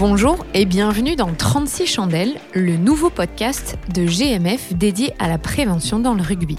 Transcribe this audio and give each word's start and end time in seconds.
Bonjour 0.00 0.46
et 0.54 0.64
bienvenue 0.64 1.14
dans 1.14 1.34
36 1.34 1.86
chandelles, 1.86 2.40
le 2.54 2.78
nouveau 2.78 3.10
podcast 3.10 3.76
de 3.92 4.06
GMF 4.06 4.72
dédié 4.72 5.12
à 5.18 5.28
la 5.28 5.36
prévention 5.36 5.98
dans 5.98 6.14
le 6.14 6.22
rugby. 6.22 6.56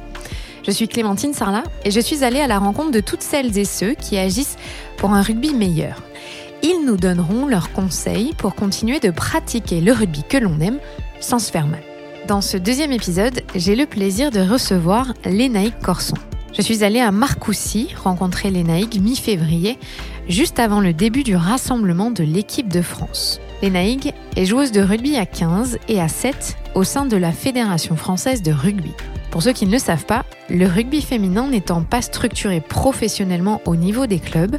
Je 0.63 0.69
suis 0.69 0.87
Clémentine 0.87 1.33
Sarlat 1.33 1.63
et 1.83 1.89
je 1.89 1.99
suis 1.99 2.23
allée 2.23 2.39
à 2.39 2.45
la 2.45 2.59
rencontre 2.59 2.91
de 2.91 2.99
toutes 2.99 3.23
celles 3.23 3.57
et 3.57 3.65
ceux 3.65 3.95
qui 3.95 4.19
agissent 4.19 4.57
pour 4.97 5.13
un 5.13 5.23
rugby 5.23 5.55
meilleur. 5.55 6.03
Ils 6.61 6.85
nous 6.85 6.97
donneront 6.97 7.47
leurs 7.47 7.71
conseils 7.71 8.35
pour 8.37 8.53
continuer 8.53 8.99
de 8.99 9.09
pratiquer 9.09 9.81
le 9.81 9.91
rugby 9.91 10.21
que 10.21 10.37
l'on 10.37 10.59
aime 10.59 10.77
sans 11.19 11.39
se 11.39 11.51
faire 11.51 11.65
mal. 11.65 11.81
Dans 12.27 12.41
ce 12.41 12.57
deuxième 12.57 12.91
épisode, 12.91 13.41
j'ai 13.55 13.75
le 13.75 13.87
plaisir 13.87 14.29
de 14.29 14.39
recevoir 14.39 15.15
Lénaïque 15.25 15.79
Corson. 15.81 16.13
Je 16.53 16.61
suis 16.61 16.83
allée 16.83 16.99
à 16.99 17.11
Marcoussis 17.11 17.89
rencontrer 18.03 18.51
Lénaïque 18.51 18.99
mi-février, 18.99 19.79
juste 20.31 20.59
avant 20.59 20.79
le 20.79 20.93
début 20.93 21.23
du 21.23 21.35
rassemblement 21.35 22.09
de 22.09 22.23
l'équipe 22.23 22.69
de 22.69 22.81
France. 22.81 23.39
Lénaïgue 23.61 24.13
est 24.35 24.45
joueuse 24.45 24.71
de 24.71 24.81
rugby 24.81 25.17
à 25.17 25.25
15 25.25 25.77
et 25.87 25.99
à 26.01 26.07
7 26.07 26.57
au 26.73 26.83
sein 26.83 27.05
de 27.05 27.17
la 27.17 27.31
Fédération 27.31 27.95
française 27.95 28.41
de 28.41 28.51
rugby. 28.51 28.91
Pour 29.29 29.43
ceux 29.43 29.53
qui 29.53 29.65
ne 29.65 29.71
le 29.71 29.79
savent 29.79 30.05
pas, 30.05 30.25
le 30.49 30.67
rugby 30.67 31.01
féminin 31.01 31.47
n'étant 31.47 31.83
pas 31.83 32.01
structuré 32.01 32.59
professionnellement 32.59 33.61
au 33.65 33.75
niveau 33.75 34.07
des 34.07 34.19
clubs, 34.19 34.57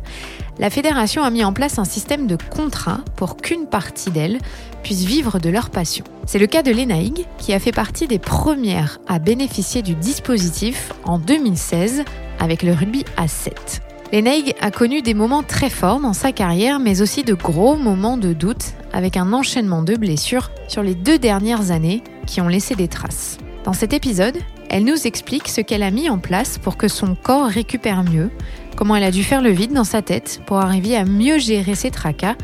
la 0.58 0.70
fédération 0.70 1.22
a 1.22 1.30
mis 1.30 1.44
en 1.44 1.52
place 1.52 1.78
un 1.78 1.84
système 1.84 2.26
de 2.26 2.36
contrat 2.36 3.00
pour 3.16 3.36
qu'une 3.36 3.66
partie 3.66 4.10
d'elles 4.10 4.38
puisse 4.82 5.04
vivre 5.04 5.38
de 5.38 5.50
leur 5.50 5.70
passion. 5.70 6.04
C'est 6.26 6.38
le 6.38 6.46
cas 6.46 6.62
de 6.62 6.70
l'ENAIG, 6.70 7.26
qui 7.38 7.52
a 7.52 7.58
fait 7.58 7.72
partie 7.72 8.06
des 8.06 8.18
premières 8.18 8.98
à 9.08 9.18
bénéficier 9.18 9.82
du 9.82 9.94
dispositif 9.94 10.92
en 11.04 11.18
2016 11.18 12.04
avec 12.38 12.62
le 12.62 12.72
rugby 12.72 13.04
à 13.16 13.28
7. 13.28 13.82
L'ENAIG 14.12 14.54
a 14.60 14.70
connu 14.70 15.00
des 15.00 15.14
moments 15.14 15.42
très 15.42 15.70
forts 15.70 15.98
dans 15.98 16.12
sa 16.12 16.32
carrière, 16.32 16.78
mais 16.78 17.00
aussi 17.00 17.24
de 17.24 17.32
gros 17.32 17.76
moments 17.76 18.18
de 18.18 18.34
doute, 18.34 18.74
avec 18.92 19.16
un 19.16 19.32
enchaînement 19.32 19.82
de 19.82 19.96
blessures 19.96 20.50
sur 20.68 20.82
les 20.82 20.94
deux 20.94 21.18
dernières 21.18 21.70
années 21.70 22.02
qui 22.26 22.42
ont 22.42 22.48
laissé 22.48 22.74
des 22.74 22.88
traces. 22.88 23.38
Dans 23.64 23.72
cet 23.72 23.94
épisode, 23.94 24.36
elle 24.68 24.84
nous 24.84 25.06
explique 25.06 25.48
ce 25.48 25.62
qu'elle 25.62 25.82
a 25.82 25.90
mis 25.90 26.10
en 26.10 26.18
place 26.18 26.58
pour 26.58 26.76
que 26.76 26.88
son 26.88 27.14
corps 27.14 27.46
récupère 27.46 28.04
mieux, 28.04 28.30
comment 28.76 28.96
elle 28.96 29.04
a 29.04 29.10
dû 29.10 29.24
faire 29.24 29.40
le 29.40 29.50
vide 29.50 29.72
dans 29.72 29.82
sa 29.82 30.02
tête 30.02 30.42
pour 30.44 30.58
arriver 30.58 30.94
à 30.94 31.06
mieux 31.06 31.38
gérer 31.38 31.74
ses 31.74 31.90
tracas 31.90 32.36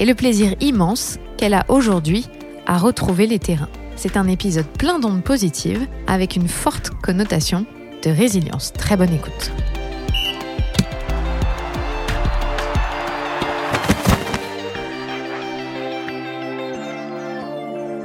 et 0.00 0.06
le 0.06 0.16
plaisir 0.16 0.56
immense 0.60 1.18
qu'elle 1.36 1.54
a 1.54 1.64
aujourd'hui 1.68 2.26
à 2.66 2.76
retrouver 2.76 3.28
les 3.28 3.38
terrains. 3.38 3.68
C'est 3.94 4.16
un 4.16 4.26
épisode 4.26 4.66
plein 4.66 4.98
d'ondes 4.98 5.22
positives 5.22 5.86
avec 6.08 6.34
une 6.34 6.48
forte 6.48 6.90
connotation 7.02 7.66
de 8.02 8.10
résilience. 8.10 8.72
Très 8.72 8.96
bonne 8.96 9.14
écoute. 9.14 9.52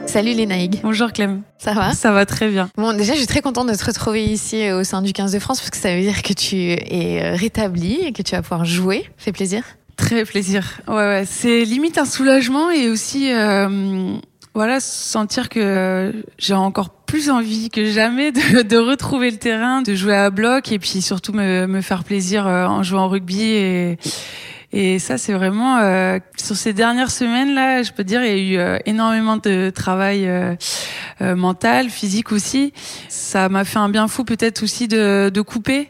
Salut 0.09 0.33
les 0.33 0.47
Naïg. 0.47 0.79
Bonjour 0.81 1.13
Clem. 1.13 1.43
Ça 1.59 1.73
va? 1.73 1.91
Ça 1.93 2.11
va 2.11 2.25
très 2.25 2.49
bien. 2.49 2.71
Bon, 2.75 2.93
déjà, 2.93 3.13
je 3.13 3.19
suis 3.19 3.27
très 3.27 3.41
contente 3.41 3.67
de 3.67 3.75
te 3.75 3.85
retrouver 3.85 4.23
ici 4.23 4.63
euh, 4.63 4.79
au 4.79 4.83
sein 4.83 5.03
du 5.03 5.13
15 5.13 5.31
de 5.31 5.37
France 5.37 5.59
parce 5.59 5.69
que 5.69 5.77
ça 5.77 5.95
veut 5.95 6.01
dire 6.01 6.23
que 6.23 6.33
tu 6.33 6.55
es 6.55 7.21
euh, 7.21 7.35
rétabli 7.35 7.99
et 8.01 8.11
que 8.11 8.23
tu 8.23 8.31
vas 8.31 8.41
pouvoir 8.41 8.65
jouer. 8.65 9.07
Fait 9.17 9.31
plaisir? 9.31 9.63
Très 9.97 10.25
plaisir. 10.25 10.81
Ouais, 10.87 10.95
ouais. 10.95 11.25
C'est 11.27 11.63
limite 11.63 11.99
un 11.99 12.05
soulagement 12.05 12.71
et 12.71 12.89
aussi, 12.89 13.31
euh, 13.31 14.17
voilà, 14.55 14.79
sentir 14.79 15.47
que 15.47 16.11
j'ai 16.39 16.55
encore 16.55 16.89
plus 16.89 17.29
envie 17.29 17.69
que 17.69 17.85
jamais 17.85 18.31
de, 18.31 18.63
de, 18.63 18.77
retrouver 18.77 19.29
le 19.29 19.37
terrain, 19.37 19.83
de 19.83 19.93
jouer 19.93 20.15
à 20.15 20.31
bloc 20.31 20.71
et 20.71 20.79
puis 20.79 21.03
surtout 21.03 21.33
me, 21.33 21.67
me 21.67 21.81
faire 21.81 22.03
plaisir 22.03 22.47
en 22.47 22.81
jouant 22.81 23.05
au 23.05 23.09
rugby 23.09 23.43
et 23.43 23.99
et 24.71 24.99
ça, 24.99 25.17
c'est 25.17 25.33
vraiment 25.33 25.77
euh, 25.77 26.19
sur 26.37 26.55
ces 26.55 26.73
dernières 26.73 27.09
semaines 27.09 27.55
là, 27.55 27.81
je 27.81 27.91
peux 27.91 28.03
dire, 28.03 28.23
il 28.23 28.27
y 28.27 28.31
a 28.31 28.37
eu 28.37 28.57
euh, 28.57 28.77
énormément 28.85 29.37
de 29.37 29.71
travail 29.71 30.27
euh, 30.27 30.53
euh, 31.21 31.35
mental, 31.35 31.89
physique 31.89 32.31
aussi. 32.31 32.71
Ça 33.07 33.49
m'a 33.49 33.63
fait 33.63 33.79
un 33.79 33.89
bien 33.89 34.07
fou 34.07 34.23
peut-être 34.23 34.61
aussi 34.61 34.87
de, 34.87 35.31
de, 35.33 35.41
couper 35.41 35.89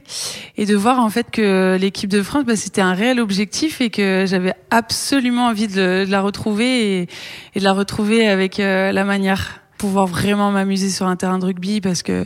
et 0.56 0.66
de 0.66 0.78
voir 0.78 1.00
en 1.00 1.10
fait 1.10 1.30
que 1.30 1.78
l'équipe 1.80 2.10
de 2.10 2.24
France, 2.24 2.46
bah, 2.46 2.56
c'était 2.56 2.80
un 2.80 2.94
réel 2.94 3.20
objectif 3.20 3.82
et 3.82 3.90
que 3.90 4.24
j'avais 4.26 4.54
absolument 4.72 5.48
envie 5.48 5.68
de, 5.68 6.06
de, 6.06 6.10
la 6.12 6.22
retrouver 6.22 7.02
et, 7.02 7.60
de 7.60 7.64
la 7.64 7.74
retrouver 7.74 8.30
avec 8.30 8.60
la 8.60 9.04
manière, 9.04 9.60
pouvoir 9.78 10.08
vraiment 10.08 10.52
m'amuser 10.52 10.90
sur 10.90 11.06
un 11.06 11.18
terrain 11.18 11.38
de 11.38 11.46
rugby 11.46 11.82
parce 11.82 12.02
que 12.02 12.26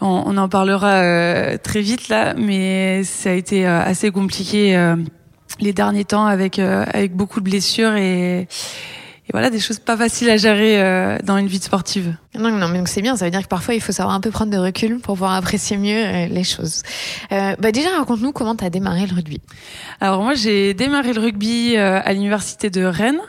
on, 0.00 0.22
on 0.24 0.38
en 0.38 0.48
parlera 0.48 1.58
très 1.58 1.82
vite 1.82 2.08
là, 2.08 2.32
mais 2.34 3.04
ça 3.04 3.30
a 3.30 3.34
été 3.34 3.66
assez 3.66 4.10
compliqué 4.10 4.74
les 5.60 5.72
derniers 5.72 6.04
temps 6.04 6.26
avec 6.26 6.58
euh, 6.58 6.84
avec 6.92 7.14
beaucoup 7.14 7.40
de 7.40 7.44
blessures 7.44 7.94
et, 7.94 8.48
et, 9.30 9.32
voilà 9.32 9.50
des 9.50 9.60
choses 9.60 9.78
pas 9.78 9.96
faciles 9.96 10.30
à 10.30 10.36
gérer 10.36 10.80
euh, 10.80 11.18
dans 11.24 11.36
une 11.36 11.46
vie 11.46 11.60
sportive. 11.60 12.14
Non, 12.38 12.50
non, 12.50 12.68
mais 12.68 12.78
donc 12.78 12.88
c'est 12.88 13.02
bien. 13.02 13.16
Ça 13.16 13.24
veut 13.24 13.30
dire 13.30 13.42
que 13.42 13.48
parfois 13.48 13.74
il 13.74 13.80
faut 13.80 13.92
savoir 13.92 14.14
un 14.14 14.20
peu 14.20 14.30
prendre 14.30 14.52
de 14.52 14.58
recul 14.58 15.00
pour 15.00 15.14
pouvoir 15.14 15.32
apprécier 15.32 15.76
mieux 15.76 16.04
euh, 16.04 16.26
les 16.26 16.44
choses. 16.44 16.82
Euh, 17.32 17.56
bah 17.58 17.72
déjà, 17.72 17.90
raconte-nous 17.98 18.32
comment 18.32 18.54
tu 18.54 18.64
as 18.64 18.70
démarré 18.70 19.06
le 19.06 19.14
rugby. 19.14 19.40
Alors 20.00 20.22
moi, 20.22 20.34
j'ai 20.34 20.72
démarré 20.72 21.12
le 21.12 21.20
rugby 21.20 21.76
euh, 21.76 22.00
à 22.04 22.12
l'université 22.12 22.70
de 22.70 22.84
Rennes. 22.84 23.20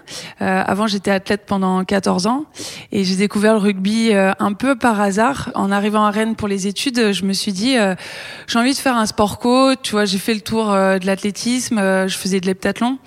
Euh, 0.42 0.64
avant, 0.66 0.88
j'étais 0.88 1.12
athlète 1.12 1.44
pendant 1.48 1.84
14 1.84 2.28
ans 2.28 2.46
et 2.92 3.04
j'ai 3.04 3.16
découvert 3.16 3.54
le 3.54 3.60
rugby 3.60 4.14
euh, 4.14 4.32
un 4.40 4.54
peu 4.54 4.76
par 4.76 5.02
hasard. 5.02 5.52
En 5.56 5.72
arrivant 5.72 6.06
à 6.06 6.12
Rennes 6.12 6.36
pour 6.36 6.48
les 6.48 6.68
études, 6.68 7.12
je 7.12 7.26
me 7.26 7.34
suis 7.34 7.52
dit, 7.52 7.76
j'ai 8.48 8.60
envie 8.60 8.74
de 8.74 8.78
faire 8.78 8.96
un 8.96 9.06
sport 9.06 9.40
co. 9.40 9.76
Tu 9.76 9.92
vois, 9.92 10.06
j'ai 10.06 10.18
fait 10.18 10.34
le 10.34 10.42
tour 10.42 10.68
de 10.68 11.06
l'athlétisme, 11.06 11.78
je 12.08 12.18
faisais 12.18 12.40
de 12.40 12.46
l'heptathlon 12.46 12.98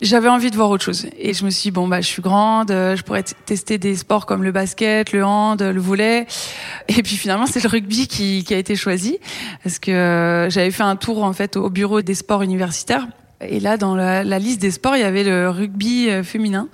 j'avais 0.00 0.28
envie 0.28 0.50
de 0.50 0.56
voir 0.56 0.70
autre 0.70 0.84
chose. 0.84 1.06
Et 1.18 1.34
je 1.34 1.44
me 1.44 1.50
suis 1.50 1.64
dit, 1.64 1.70
bon, 1.70 1.86
bah, 1.88 2.00
je 2.00 2.06
suis 2.06 2.22
grande, 2.22 2.70
euh, 2.70 2.96
je 2.96 3.02
pourrais 3.02 3.22
tester 3.22 3.78
des 3.78 3.96
sports 3.96 4.26
comme 4.26 4.42
le 4.42 4.52
basket, 4.52 5.12
le 5.12 5.24
hand, 5.24 5.62
le 5.62 5.80
volet. 5.80 6.26
Et 6.88 7.02
puis 7.02 7.16
finalement, 7.16 7.46
c'est 7.46 7.62
le 7.62 7.68
rugby 7.68 8.06
qui, 8.06 8.44
qui, 8.44 8.54
a 8.54 8.58
été 8.58 8.76
choisi. 8.76 9.18
Parce 9.62 9.78
que 9.78 9.90
euh, 9.90 10.50
j'avais 10.50 10.70
fait 10.70 10.82
un 10.82 10.96
tour, 10.96 11.22
en 11.22 11.32
fait, 11.32 11.56
au 11.56 11.70
bureau 11.70 12.02
des 12.02 12.14
sports 12.14 12.42
universitaires. 12.42 13.06
Et 13.40 13.60
là, 13.60 13.76
dans 13.76 13.94
la, 13.94 14.22
la 14.22 14.38
liste 14.38 14.60
des 14.60 14.70
sports, 14.70 14.96
il 14.96 15.00
y 15.00 15.04
avait 15.04 15.24
le 15.24 15.48
rugby 15.48 16.10
euh, 16.10 16.22
féminin. 16.22 16.68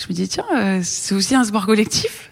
Je 0.00 0.06
me 0.08 0.14
dis, 0.14 0.28
tiens, 0.28 0.44
c'est 0.82 1.14
aussi 1.14 1.34
un 1.34 1.44
sport 1.44 1.66
collectif. 1.66 2.30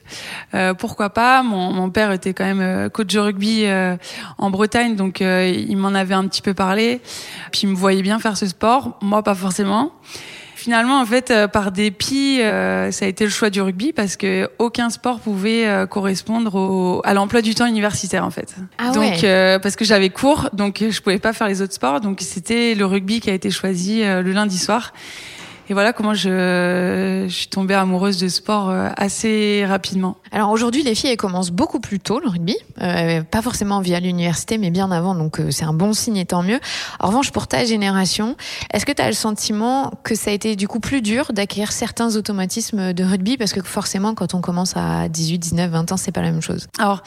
Euh, 0.55 0.73
pourquoi 0.73 1.11
pas? 1.11 1.43
Mon, 1.43 1.71
mon, 1.73 1.91
père 1.91 2.13
était 2.13 2.33
quand 2.33 2.45
même 2.45 2.89
coach 2.89 3.13
de 3.13 3.19
rugby 3.19 3.65
euh, 3.67 3.97
en 4.39 4.51
Bretagne, 4.51 4.97
donc 4.97 5.21
euh, 5.21 5.47
il 5.47 5.77
m'en 5.77 5.89
avait 5.89 6.15
un 6.15 6.27
petit 6.27 6.41
peu 6.41 6.55
parlé. 6.55 7.01
Puis 7.53 7.63
il 7.65 7.69
me 7.69 7.77
voyait 7.77 8.01
bien 8.01 8.19
faire 8.19 8.39
ce 8.39 8.47
sport, 8.47 8.99
moi 9.03 9.23
pas 9.23 9.35
forcément. 9.35 9.93
Finalement, 10.55 11.01
en 11.01 11.07
fait, 11.07 11.33
par 11.53 11.71
dépit, 11.71 12.41
ça 12.41 13.05
a 13.05 13.07
été 13.07 13.23
le 13.23 13.31
choix 13.31 13.49
du 13.49 13.63
rugby 13.63 13.93
parce 13.93 14.17
que 14.17 14.51
aucun 14.59 14.91
sport 14.91 15.21
pouvait 15.21 15.87
correspondre 15.89 16.57
au, 16.57 17.01
à 17.05 17.15
l'emploi 17.15 17.43
du 17.43 17.55
temps 17.55 17.67
universitaire, 17.67 18.25
en 18.25 18.31
fait. 18.31 18.57
Ah 18.77 18.91
donc, 18.91 19.21
ouais. 19.23 19.59
parce 19.63 19.77
que 19.77 19.85
j'avais 19.85 20.11
cours, 20.11 20.51
donc 20.53 20.83
je 20.91 21.01
pouvais 21.01 21.21
pas 21.21 21.33
faire 21.33 21.47
les 21.47 21.63
autres 21.63 21.75
sports, 21.75 22.01
donc 22.01 22.19
c'était 22.23 22.75
le 22.75 22.87
rugby 22.87 23.21
qui 23.21 23.31
a 23.31 23.35
été 23.35 23.53
choisi 23.53 24.03
le 24.03 24.33
lundi 24.33 24.59
soir. 24.59 24.93
Et 25.71 25.75
voilà 25.75 25.93
comment 25.93 26.15
je, 26.15 27.27
je, 27.29 27.35
suis 27.35 27.49
tombée 27.49 27.75
amoureuse 27.75 28.17
de 28.17 28.29
sport 28.29 28.71
euh, 28.71 28.89
assez 28.97 29.67
rapidement. 29.67 30.17
Alors 30.33 30.51
aujourd'hui, 30.51 30.83
les 30.83 30.95
filles, 30.95 31.11
elles 31.11 31.19
commencent 31.19 31.51
beaucoup 31.51 31.79
plus 31.79 32.01
tôt 32.01 32.21
le 32.21 32.29
rugby, 32.29 32.57
euh, 32.81 33.23
pas 33.23 33.43
forcément 33.43 33.81
via 33.81 34.01
l'université, 34.01 34.57
mais 34.57 34.71
bien 34.71 34.91
avant, 34.91 35.15
donc 35.15 35.41
euh, 35.41 35.51
c'est 35.51 35.67
un 35.67 35.75
bon 35.75 35.93
signe 35.93 36.17
et 36.17 36.25
tant 36.25 36.43
mieux. 36.43 36.59
En 37.01 37.09
revanche, 37.09 37.33
pour 37.33 37.49
ta 37.49 37.67
génération, 37.67 38.35
est-ce 38.73 38.87
que 38.87 38.93
tu 38.93 39.03
as 39.03 39.09
le 39.09 39.13
sentiment 39.13 39.93
que 40.05 40.15
ça 40.15 40.31
a 40.31 40.33
été 40.33 40.57
du 40.57 40.69
coup 40.69 40.81
plus 40.81 41.03
dur 41.03 41.33
d'acquérir 41.35 41.71
certains 41.71 42.17
automatismes 42.17 42.95
de 42.95 43.05
rugby? 43.05 43.37
Parce 43.37 43.53
que 43.53 43.61
forcément, 43.61 44.15
quand 44.15 44.33
on 44.33 44.41
commence 44.41 44.75
à 44.75 45.11
18, 45.11 45.39
19, 45.39 45.71
20 45.71 45.93
ans, 45.93 45.97
c'est 45.99 46.13
pas 46.13 46.23
la 46.23 46.31
même 46.31 46.41
chose 46.41 46.67
Alors 46.79 47.03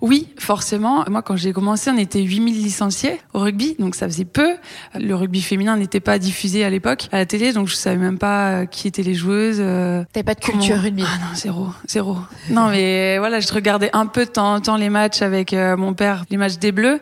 oui, 0.00 0.28
forcément. 0.38 1.04
Moi, 1.10 1.20
quand 1.20 1.36
j'ai 1.36 1.52
commencé, 1.52 1.90
on 1.90 1.98
était 1.98 2.22
8000 2.22 2.62
licenciés 2.62 3.20
au 3.34 3.40
rugby, 3.40 3.76
donc 3.78 3.94
ça 3.94 4.08
faisait 4.08 4.24
peu. 4.24 4.56
Le 4.94 5.14
rugby 5.14 5.42
féminin 5.42 5.76
n'était 5.76 6.00
pas 6.00 6.18
diffusé 6.18 6.64
à 6.64 6.70
l'époque 6.70 7.08
à 7.12 7.18
la 7.18 7.26
télé, 7.26 7.52
donc 7.52 7.68
je 7.68 7.74
savais 7.74 8.05
même 8.06 8.18
pas 8.18 8.66
qui 8.66 8.88
étaient 8.88 9.02
les 9.02 9.14
joueuses. 9.14 9.58
Euh, 9.60 10.04
T'avais 10.12 10.24
pas 10.24 10.34
de 10.34 10.40
culture 10.40 10.76
comment... 10.76 10.82
rugby 10.82 11.04
Ah 11.06 11.18
non, 11.18 11.34
zéro, 11.34 11.68
zéro. 11.86 12.16
Non, 12.50 12.68
mais 12.68 13.18
voilà, 13.18 13.40
je 13.40 13.52
regardais 13.52 13.90
un 13.92 14.06
peu 14.06 14.24
de 14.24 14.30
temps 14.30 14.54
en 14.54 14.60
temps 14.60 14.76
les 14.76 14.90
matchs 14.90 15.22
avec 15.22 15.52
euh, 15.52 15.76
mon 15.76 15.94
père, 15.94 16.24
les 16.30 16.36
matchs 16.36 16.58
des 16.58 16.72
Bleus. 16.72 17.00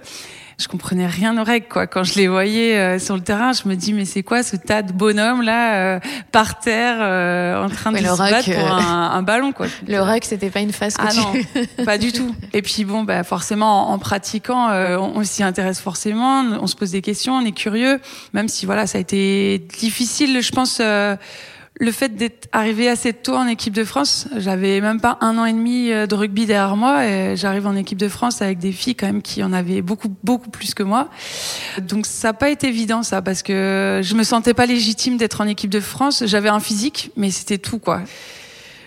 Je 0.59 0.69
comprenais 0.69 1.07
rien 1.07 1.37
aux 1.39 1.45
règles, 1.45 1.67
quoi. 1.69 1.87
Quand 1.87 2.05
je 2.05 2.15
les 2.15 2.29
voyais 2.29 2.77
euh, 2.77 2.99
sur 2.99 3.15
le 3.17 3.23
terrain, 3.23 3.53
je 3.53 3.69
me 3.69 3.75
dis, 3.75 3.93
mais 3.93 4.05
c'est 4.05 4.23
quoi 4.23 4.43
ce 4.43 4.57
tas 4.57 4.83
de 4.83 4.93
bonhommes 4.93 5.43
là, 5.43 5.75
euh, 5.75 6.01
par 6.33 6.59
terre, 6.61 6.97
en 7.63 7.69
train 7.69 7.93
ouais, 7.93 8.01
de 8.01 8.07
se 8.07 8.17
battre 8.19 8.53
pour 8.53 8.73
un, 8.73 9.11
un, 9.13 9.23
ballon, 9.23 9.53
quoi. 9.53 9.67
Le 9.89 10.01
rock, 10.01 10.25
c'était 10.25 10.51
pas 10.51 10.61
une 10.61 10.73
phase 10.73 10.97
que 10.97 11.03
ah 11.07 11.11
tu... 11.11 11.19
non, 11.19 11.85
pas 11.85 11.99
du 11.99 12.13
tout. 12.13 12.35
Et 12.53 12.63
puis 12.63 12.85
bon, 12.85 13.05
bah 13.05 13.25
forcément, 13.25 13.91
en, 13.91 13.95
en 13.95 13.99
pratiquant, 13.99 14.71
on, 14.71 15.13
on 15.17 15.25
s'y 15.25 15.43
intéresse 15.43 15.81
forcément, 15.81 16.43
on 16.61 16.67
se 16.67 16.77
pose 16.77 16.93
des 16.93 17.03
questions, 17.03 17.35
on 17.35 17.45
est 17.45 17.53
curieux, 17.53 18.01
même 18.33 18.49
si 18.49 18.67
voilà, 18.67 18.87
ça 18.87 18.99
a 18.99 19.01
été 19.01 19.59
difficile, 19.79 20.41
je 20.41 20.51
pense 20.53 20.81
le 21.81 21.91
fait 21.91 22.15
d'être 22.15 22.49
arrivé 22.53 22.89
assez 22.89 23.13
tôt 23.13 23.35
en 23.35 23.49
équipe 23.49 23.75
de 23.75 23.85
France, 23.85 24.29
j'avais 24.37 24.81
même 24.81 25.01
pas 25.01 25.19
un 25.21 25.37
an 25.39 25.45
et 25.45 25.53
demi 25.53 25.91
euh, 25.91 26.07
de 26.07 26.15
rugby 26.15 26.47
derrière 26.47 26.77
moi 26.77 27.05
et 27.05 27.37
j'arrive 27.37 27.67
en 27.67 27.75
équipe 27.75 27.99
de 27.99 28.09
France 28.09 28.43
avec 28.43 28.59
des 28.59 28.71
filles 28.71 28.95
quand 28.95 29.07
même 29.07 29.23
qui 29.23 29.43
en 29.43 29.53
avaient 29.53 29.83
beaucoup 29.83 30.15
beaucoup 30.23 30.51
plus 30.51 30.73
que 30.73 30.85
moi. 30.85 31.09
Donc 31.83 32.07
ça 32.07 32.29
n'a 32.29 32.33
pas 32.33 32.51
été 32.51 32.69
évident 32.69 33.03
ça 33.03 33.23
parce 33.23 33.43
que 33.43 34.01
je 34.05 34.15
me 34.15 34.23
sentais 34.23 34.55
pas 34.55 34.67
légitime 34.67 35.17
d'être 35.17 35.41
en 35.41 35.49
équipe 35.49 35.71
de 35.71 35.81
France. 35.81 36.23
J'avais 36.27 36.49
un 36.49 36.61
physique 36.61 37.11
mais 37.17 37.33
c'était 37.33 37.59
tout 37.59 37.81
quoi 37.81 38.03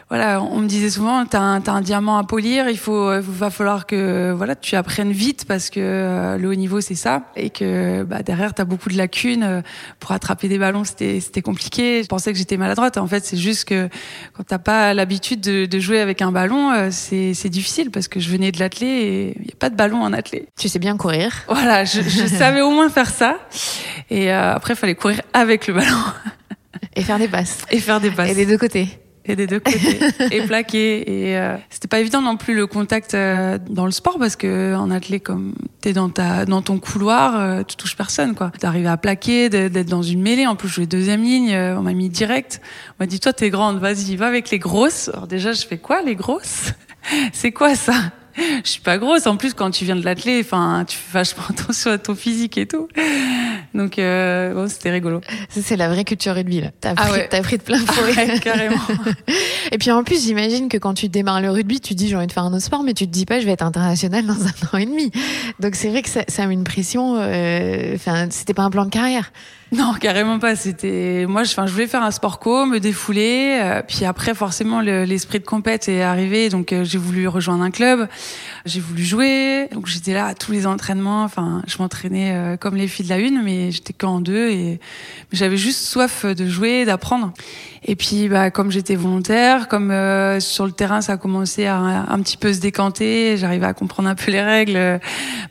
voilà, 0.10 0.42
on 0.42 0.60
me 0.60 0.68
disait 0.68 0.90
souvent, 0.90 1.26
t'as 1.26 1.42
un, 1.42 1.62
as 1.62 1.70
un 1.70 1.82
diamant 1.82 2.18
à 2.18 2.24
polir, 2.24 2.70
il 2.70 2.78
faut, 2.78 3.10
euh, 3.10 3.22
va 3.22 3.50
falloir 3.50 3.86
que 3.86 4.32
voilà, 4.32 4.56
tu 4.56 4.78
apprennes 4.78 5.12
vite 5.12 5.44
parce 5.46 5.70
que 5.70 5.82
euh, 5.82 6.38
le 6.38 6.48
haut 6.48 6.56
niveau 6.56 6.80
c'est 6.80 6.96
ça, 6.96 7.24
et 7.36 7.50
que 7.50 8.04
bah, 8.04 8.24
derrière 8.24 8.54
t'as 8.54 8.64
beaucoup 8.64 8.88
de 8.88 8.96
lacunes 8.96 9.44
euh, 9.44 9.62
pour 10.00 10.14
attraper 10.14 10.48
des 10.48 10.58
ballons, 10.58 10.86
c'était 10.86 11.20
c'était 11.20 11.42
compliqué. 11.42 12.04
Je 12.04 12.08
pensais 12.08 12.32
que 12.32 12.38
j'étais 12.38 12.56
maladroite, 12.56 12.98
en 12.98 13.08
fait 13.08 13.26
c'est 13.26 13.36
juste 13.36 13.66
que 13.66 13.90
quand 14.34 14.44
t'as 14.44 14.60
pas 14.60 14.94
l'habitude 14.94 15.42
de, 15.42 15.66
de, 15.66 15.80
jouer 15.80 16.00
avec 16.00 16.22
un 16.22 16.32
ballon, 16.32 16.90
c'est 16.90 17.34
c'est 17.34 17.50
difficile 17.50 17.92
parce 17.92 18.08
que 18.08 18.22
je 18.22 18.30
venais 18.30 18.54
de 18.54 18.60
l'athlé 18.60 18.88
et 18.88 19.38
il 19.42 19.46
y 19.48 19.52
a 19.52 19.58
pas 19.60 19.70
de 19.70 19.76
ballon 19.76 20.02
en 20.02 20.14
athlé. 20.14 20.48
Tu 20.58 20.70
sais 20.70 20.80
bien 20.80 20.96
courir. 20.96 21.34
Voilà, 21.50 21.86
je, 21.86 22.02
je 22.02 22.28
savais 22.28 22.62
au 22.62 22.70
moins 22.70 22.90
faire 22.90 23.10
ça, 23.10 23.40
et 24.10 24.32
après 24.32 24.74
il 24.74 24.78
fallait 24.78 24.96
courir 24.96 25.22
avec 25.34 25.68
le 25.68 25.74
ballon. 25.74 25.98
Et 26.96 27.02
faire 27.02 27.18
des 27.20 27.28
passes. 27.28 27.64
Et 27.72 27.80
faire 27.80 28.00
des 28.00 28.12
passes. 28.12 28.30
Et 28.30 28.36
des 28.36 28.46
deux 28.46 28.58
côtés 28.58 28.88
et 29.28 29.36
des 29.36 29.48
deux 29.48 29.60
côtés. 29.60 30.00
Et 30.32 30.42
plaqué. 30.44 31.28
Et 31.30 31.38
euh, 31.38 31.56
c'était 31.70 31.88
pas 31.88 32.00
évident 32.00 32.22
non 32.22 32.38
plus 32.38 32.56
le 32.56 32.68
contact 32.68 33.14
euh, 33.14 33.58
dans 33.70 33.86
le 33.86 33.92
sport 33.92 34.18
parce 34.20 34.36
que 34.36 34.76
en 34.76 34.92
athlète 34.92 35.24
comme 35.24 35.54
t'es 35.82 35.94
dans 35.94 36.10
ta 36.10 36.46
dans 36.46 36.62
ton 36.62 36.80
couloir 36.80 37.40
euh, 37.40 37.64
tu 37.64 37.76
touches 37.76 37.96
personne 37.96 38.36
quoi. 38.36 38.52
D'arriver 38.62 38.90
à 38.90 38.98
plaquer 38.98 39.50
d'être 39.50 39.90
dans 39.90 40.04
une 40.04 40.22
mêlée. 40.22 40.48
En 40.48 40.56
plus 40.56 40.70
je 40.70 40.76
jouais 40.76 40.86
deuxième 40.86 41.24
ligne 41.24 41.56
on 41.56 41.82
m'a 41.82 41.94
mis 41.94 42.10
direct. 42.10 42.62
On 42.92 43.04
m'a 43.04 43.08
dit 43.08 43.20
toi 43.20 43.34
t'es 43.34 43.50
grande 43.50 43.80
vas-y 43.80 44.16
va 44.16 44.28
avec 44.28 44.50
les 44.50 44.60
grosses. 44.60 45.10
Alors 45.10 45.28
déjà 45.28 45.54
je 45.54 45.66
fais 45.66 45.78
quoi 45.78 46.02
les 46.02 46.16
grosses? 46.16 46.74
C'est 47.34 47.52
quoi 47.52 47.76
ça? 47.76 47.94
je 48.64 48.70
suis 48.70 48.82
pas 48.82 48.98
grosse. 48.98 49.28
En 49.28 49.38
plus, 49.38 49.54
quand 49.54 49.72
tu 49.72 49.86
viens 49.86 49.96
de 49.96 50.06
l'athlé, 50.06 50.42
enfin, 50.44 50.86
tu 50.88 50.98
fais 50.98 51.20
vachement 51.20 51.44
attention 51.50 51.92
à 51.92 51.98
ton 51.98 52.16
physique 52.16 52.58
et 52.58 52.68
tout. 52.68 52.88
Donc, 53.74 54.00
euh, 54.00 54.54
bon, 54.54 54.68
c'était 54.68 54.92
rigolo. 54.92 55.22
C'est 55.50 55.76
la 55.76 55.90
vraie 55.90 56.04
culture 56.04 56.34
rugby, 56.34 56.62
là. 56.62 56.72
T'as 56.80 56.94
ah 56.98 57.08
pris, 57.08 57.42
pris 57.42 57.58
de 57.58 57.64
plein 57.64 57.80
fouet. 57.80 58.14
Ah 58.18 58.40
carrément. 58.40 58.78
Et 59.72 59.78
puis, 59.78 59.92
en 59.92 60.04
plus, 60.04 60.24
j'imagine 60.26 60.70
que 60.70 60.78
quand 60.78 60.94
tu 60.94 61.10
démarres 61.10 61.42
le 61.42 61.50
rugby, 61.50 61.80
tu 61.80 61.94
dis, 61.94 62.08
j'ai 62.08 62.16
envie 62.16 62.28
de 62.28 62.32
faire 62.32 62.44
un 62.44 62.54
autre 62.54 62.64
sport, 62.64 62.84
mais 62.84 62.94
tu 62.94 63.06
te 63.06 63.12
dis 63.12 63.26
pas, 63.26 63.40
je 63.40 63.46
vais 63.46 63.52
être 63.52 63.66
international 63.66 64.26
dans 64.26 64.46
un 64.46 64.68
an 64.74 64.78
et 64.78 64.86
demi. 64.86 65.12
Donc, 65.60 65.76
c'est 65.76 65.90
vrai 65.90 66.02
que 66.02 66.10
ça, 66.10 66.22
ça 66.28 66.46
met 66.48 66.54
une 66.54 66.64
pression, 66.64 67.16
euh, 67.18 67.96
enfin, 67.96 68.28
c'était 68.30 68.54
pas 68.54 68.64
un 68.64 68.70
plan 68.70 68.86
de 68.86 68.90
carrière. 68.90 69.32
Non, 69.74 69.94
carrément 70.00 70.40
pas. 70.40 70.56
C'était 70.56 71.26
moi, 71.28 71.44
je, 71.44 71.54
je 71.54 71.72
voulais 71.72 71.88
faire 71.88 72.04
un 72.04 72.12
sport 72.12 72.40
co, 72.40 72.66
me 72.66 72.80
défouler. 72.80 73.60
Euh, 73.62 73.82
puis 73.86 74.06
après, 74.06 74.34
forcément, 74.34 74.80
l'esprit 74.80 75.40
de 75.40 75.46
compète 75.46 75.90
est 75.90 76.02
arrivé, 76.02 76.48
donc 76.48 76.72
euh, 76.72 76.86
j'ai 76.86 76.98
voulu 76.98 77.28
rejoindre 77.28 77.64
un 77.64 77.72
club. 77.72 78.08
J'ai 78.66 78.80
voulu 78.80 79.04
jouer, 79.04 79.68
donc 79.74 79.88
j'étais 79.88 80.14
là 80.14 80.28
à 80.28 80.36
tous 80.36 80.54
les 80.54 80.68
entraînements. 80.68 81.24
Enfin, 81.24 81.64
je 81.68 81.78
m'entraînais 81.80 82.32
euh, 82.34 82.56
comme 82.56 82.78
les 82.78 82.88
filles 82.88 83.06
de 83.06 83.10
la 83.10 83.20
une, 83.20 83.42
mais 83.44 83.72
j'étais 83.72 83.92
qu'en 83.92 84.22
deux 84.22 84.50
et 84.50 84.80
j'avais 85.34 85.58
juste 85.58 85.82
soif 85.82 86.26
de 86.26 86.48
jouer, 86.48 86.86
d'apprendre. 86.86 87.34
Et 87.84 87.98
puis, 87.98 88.30
bah, 88.30 88.52
comme 88.52 88.72
j'étais 88.72 88.96
volontaire, 88.96 89.57
comme 89.66 89.90
euh, 89.90 90.40
sur 90.40 90.66
le 90.66 90.72
terrain, 90.72 91.02
ça 91.02 91.14
a 91.14 91.18
commencé 91.18 91.66
à 91.66 91.78
un, 91.78 92.20
petit 92.22 92.38
peu 92.38 92.54
se 92.54 92.60
décanter. 92.60 93.36
J'arrivais 93.38 93.66
à 93.66 93.74
comprendre 93.74 94.08
un 94.08 94.16
peu 94.16 94.32
les 94.32 94.42
règles, 94.42 94.76
euh, 94.76 95.00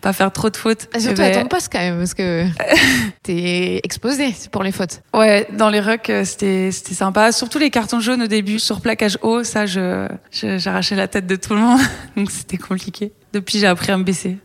pas 0.01 0.13
faire 0.13 0.31
trop 0.33 0.51
de 0.51 0.57
fautes. 0.57 0.89
Ah, 0.95 1.01
surtout 1.01 1.23
à 1.23 1.31
ton 1.31 1.47
poste 1.47 1.71
quand 1.73 1.81
même, 1.81 1.99
parce 1.99 2.15
que 2.15 2.47
t'es 3.25 3.81
exposé 3.83 4.35
pour 4.53 4.63
les 4.63 4.71
fautes. 4.71 5.03
Ouais, 5.13 5.49
dans 5.53 5.69
les 5.69 5.81
rucks, 5.81 6.11
euh, 6.11 6.25
c'était 6.25 6.71
c'était 6.71 6.95
sympa. 6.95 7.33
Surtout 7.33 7.59
les 7.59 7.71
cartons 7.71 7.99
jaunes 7.99 8.23
au 8.23 8.29
début, 8.29 8.61
sur 8.61 8.81
plaquage 8.81 9.19
haut, 9.23 9.43
ça, 9.43 9.67
je 9.67 10.07
j'arrachais 10.31 10.95
la 10.95 11.09
tête 11.09 11.27
de 11.27 11.37
tout 11.37 11.55
le 11.55 11.61
monde, 11.61 11.81
donc 12.17 12.31
c'était 12.31 12.59
compliqué. 12.59 13.13
Depuis, 13.37 13.59
j'ai 13.59 13.67
appris 13.67 13.93
à 13.93 13.99
me 13.99 14.03
baisser. 14.03 14.39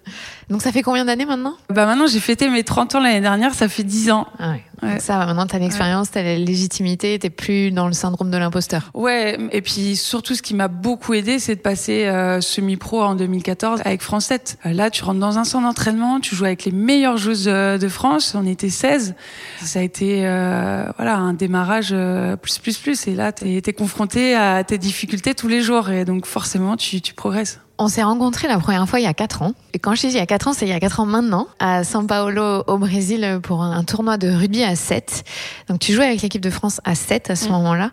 Donc 0.49 0.61
ça 0.61 0.73
fait 0.73 0.81
combien 0.81 1.05
d'années 1.05 1.25
maintenant? 1.25 1.55
Bah 1.69 1.85
maintenant, 1.85 2.07
j'ai 2.07 2.19
fêté 2.19 2.49
mes 2.49 2.65
30 2.65 2.95
ans 2.95 2.99
l'année 2.99 3.21
dernière, 3.21 3.53
ça 3.53 3.69
fait 3.69 3.83
10 3.83 4.11
ans. 4.11 4.27
Ah 4.37 4.51
ouais. 4.51 4.63
Ouais. 4.83 4.99
Ça, 4.99 5.25
maintenant, 5.25 5.45
t'as 5.45 5.59
l'expérience, 5.59 6.11
t'as 6.11 6.23
la 6.23 6.37
légitimité, 6.37 7.17
t'es 7.19 7.29
plus 7.29 7.71
dans 7.71 7.87
le 7.87 7.93
syndrome 7.93 8.31
de 8.31 8.37
l'imposteur. 8.37 8.89
Ouais, 8.93 9.37
et 9.51 9.61
puis 9.61 9.95
surtout, 9.95 10.33
ce 10.33 10.41
qui 10.41 10.55
m'a 10.55 10.67
beaucoup 10.67 11.13
aidé, 11.13 11.39
c'est 11.39 11.55
de 11.55 11.61
passer 11.61 12.05
euh, 12.07 12.41
semi-pro 12.41 13.01
en 13.01 13.15
2014 13.15 13.81
avec 13.85 14.01
France 14.01 14.25
7. 14.25 14.57
Euh, 14.65 14.73
là, 14.73 14.89
tu 14.89 15.03
rentres 15.03 15.19
dans 15.19 15.37
un 15.37 15.43
centre 15.43 15.67
d'entraînement, 15.67 16.19
tu 16.19 16.35
joues 16.35 16.45
avec 16.45 16.65
les 16.65 16.71
meilleures 16.71 17.17
joueuses 17.17 17.47
euh, 17.47 17.77
de 17.77 17.87
France. 17.87 18.35
On 18.35 18.45
était 18.45 18.69
16. 18.69 19.15
Ça 19.61 19.79
a 19.79 19.83
été 19.83 20.25
euh, 20.25 20.85
voilà 20.97 21.15
un 21.15 21.33
démarrage 21.33 21.91
euh, 21.91 22.35
plus 22.35 22.57
plus 22.57 22.77
plus. 22.77 23.07
Et 23.07 23.15
là, 23.15 23.31
t'es 23.31 23.61
es 23.65 23.73
confronté 23.73 24.35
à 24.35 24.63
tes 24.63 24.79
difficultés 24.79 25.35
tous 25.35 25.47
les 25.47 25.61
jours, 25.61 25.91
et 25.91 26.03
donc 26.03 26.25
forcément, 26.25 26.75
tu, 26.75 27.01
tu 27.01 27.13
progresses. 27.13 27.59
On 27.83 27.87
s'est 27.87 28.03
rencontrés 28.03 28.47
la 28.47 28.59
première 28.59 28.87
fois 28.87 28.99
il 28.99 29.03
y 29.03 29.07
a 29.07 29.13
4 29.15 29.41
ans. 29.41 29.53
Et 29.73 29.79
quand 29.79 29.95
je 29.95 30.01
dis 30.01 30.07
il 30.09 30.13
y 30.13 30.19
a 30.19 30.27
4 30.27 30.49
ans, 30.49 30.53
c'est 30.53 30.67
il 30.67 30.69
y 30.69 30.73
a 30.73 30.79
4 30.79 30.99
ans 30.99 31.07
maintenant, 31.07 31.47
à 31.57 31.81
São 31.81 32.05
Paulo, 32.05 32.63
au 32.67 32.77
Brésil, 32.77 33.39
pour 33.41 33.63
un 33.63 33.83
tournoi 33.83 34.17
de 34.17 34.29
rugby 34.29 34.63
à 34.63 34.75
7. 34.75 35.23
Donc 35.67 35.79
tu 35.79 35.91
jouais 35.91 36.05
avec 36.05 36.21
l'équipe 36.21 36.43
de 36.43 36.51
France 36.51 36.79
à 36.83 36.93
7 36.93 37.31
à 37.31 37.35
ce 37.35 37.47
mm. 37.47 37.51
moment-là. 37.53 37.89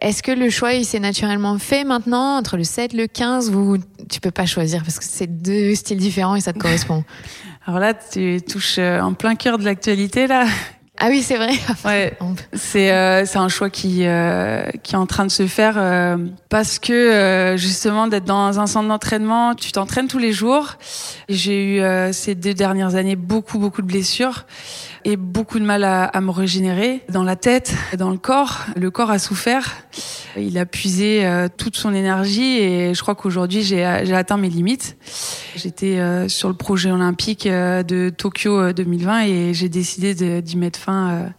Est-ce 0.00 0.24
que 0.24 0.32
le 0.32 0.50
choix, 0.50 0.72
il 0.72 0.84
s'est 0.84 0.98
naturellement 0.98 1.56
fait 1.58 1.84
maintenant, 1.84 2.36
entre 2.36 2.56
le 2.56 2.64
7, 2.64 2.92
le 2.94 3.06
15, 3.06 3.50
ou 3.50 3.78
tu 4.10 4.18
peux 4.18 4.32
pas 4.32 4.44
choisir 4.44 4.82
parce 4.82 4.98
que 4.98 5.04
c'est 5.04 5.28
deux 5.28 5.76
styles 5.76 5.98
différents 5.98 6.34
et 6.34 6.40
ça 6.40 6.52
te 6.52 6.58
correspond? 6.58 7.04
Alors 7.68 7.78
là, 7.78 7.94
tu 7.94 8.40
touches 8.42 8.78
euh, 8.78 9.00
en 9.00 9.14
plein 9.14 9.36
cœur 9.36 9.58
de 9.58 9.64
l'actualité, 9.64 10.26
là. 10.26 10.46
Ah 11.00 11.06
oui, 11.10 11.22
c'est 11.22 11.36
vrai. 11.36 11.52
C'est 12.52 12.92
euh, 12.92 13.24
c'est 13.24 13.38
un 13.38 13.48
choix 13.48 13.70
qui 13.70 14.00
euh, 14.04 14.68
qui 14.82 14.94
est 14.94 14.98
en 14.98 15.06
train 15.06 15.24
de 15.24 15.30
se 15.30 15.46
faire 15.46 15.74
euh, 15.76 16.16
parce 16.48 16.78
que 16.78 16.92
euh, 16.92 17.56
justement 17.56 18.08
d'être 18.08 18.24
dans 18.24 18.58
un 18.58 18.66
centre 18.66 18.88
d'entraînement, 18.88 19.54
tu 19.54 19.70
t'entraînes 19.70 20.08
tous 20.08 20.18
les 20.18 20.32
jours. 20.32 20.74
J'ai 21.28 21.76
eu 21.76 21.80
euh, 21.80 22.12
ces 22.12 22.34
deux 22.34 22.54
dernières 22.54 22.94
années 22.96 23.16
beaucoup 23.16 23.58
beaucoup 23.58 23.82
de 23.82 23.86
blessures 23.86 24.44
et 25.04 25.16
beaucoup 25.16 25.58
de 25.60 25.64
mal 25.64 25.84
à, 25.84 26.04
à, 26.04 26.20
me 26.20 26.30
régénérer 26.30 27.02
dans 27.08 27.22
la 27.22 27.36
tête, 27.36 27.74
dans 27.96 28.10
le 28.10 28.18
corps. 28.18 28.66
Le 28.76 28.90
corps 28.90 29.10
a 29.10 29.18
souffert. 29.18 29.76
Il 30.36 30.58
a 30.58 30.66
puisé 30.66 31.24
euh, 31.24 31.48
toute 31.54 31.76
son 31.76 31.94
énergie 31.94 32.58
et 32.58 32.94
je 32.94 33.00
crois 33.02 33.14
qu'aujourd'hui 33.14 33.62
j'ai 33.62 33.84
atteint 33.84 34.36
mes 34.36 34.50
limites. 34.50 34.96
J'étais 35.54 36.28
sur 36.28 36.48
le 36.48 36.54
projet 36.54 36.90
olympique 36.90 37.46
de 37.48 38.10
Tokyo 38.10 38.72
2020 38.72 39.22
et 39.22 39.54
j'ai 39.54 39.68
décidé 39.68 40.40
d'y 40.40 40.56
mettre 40.56 40.78
fin 40.78 40.87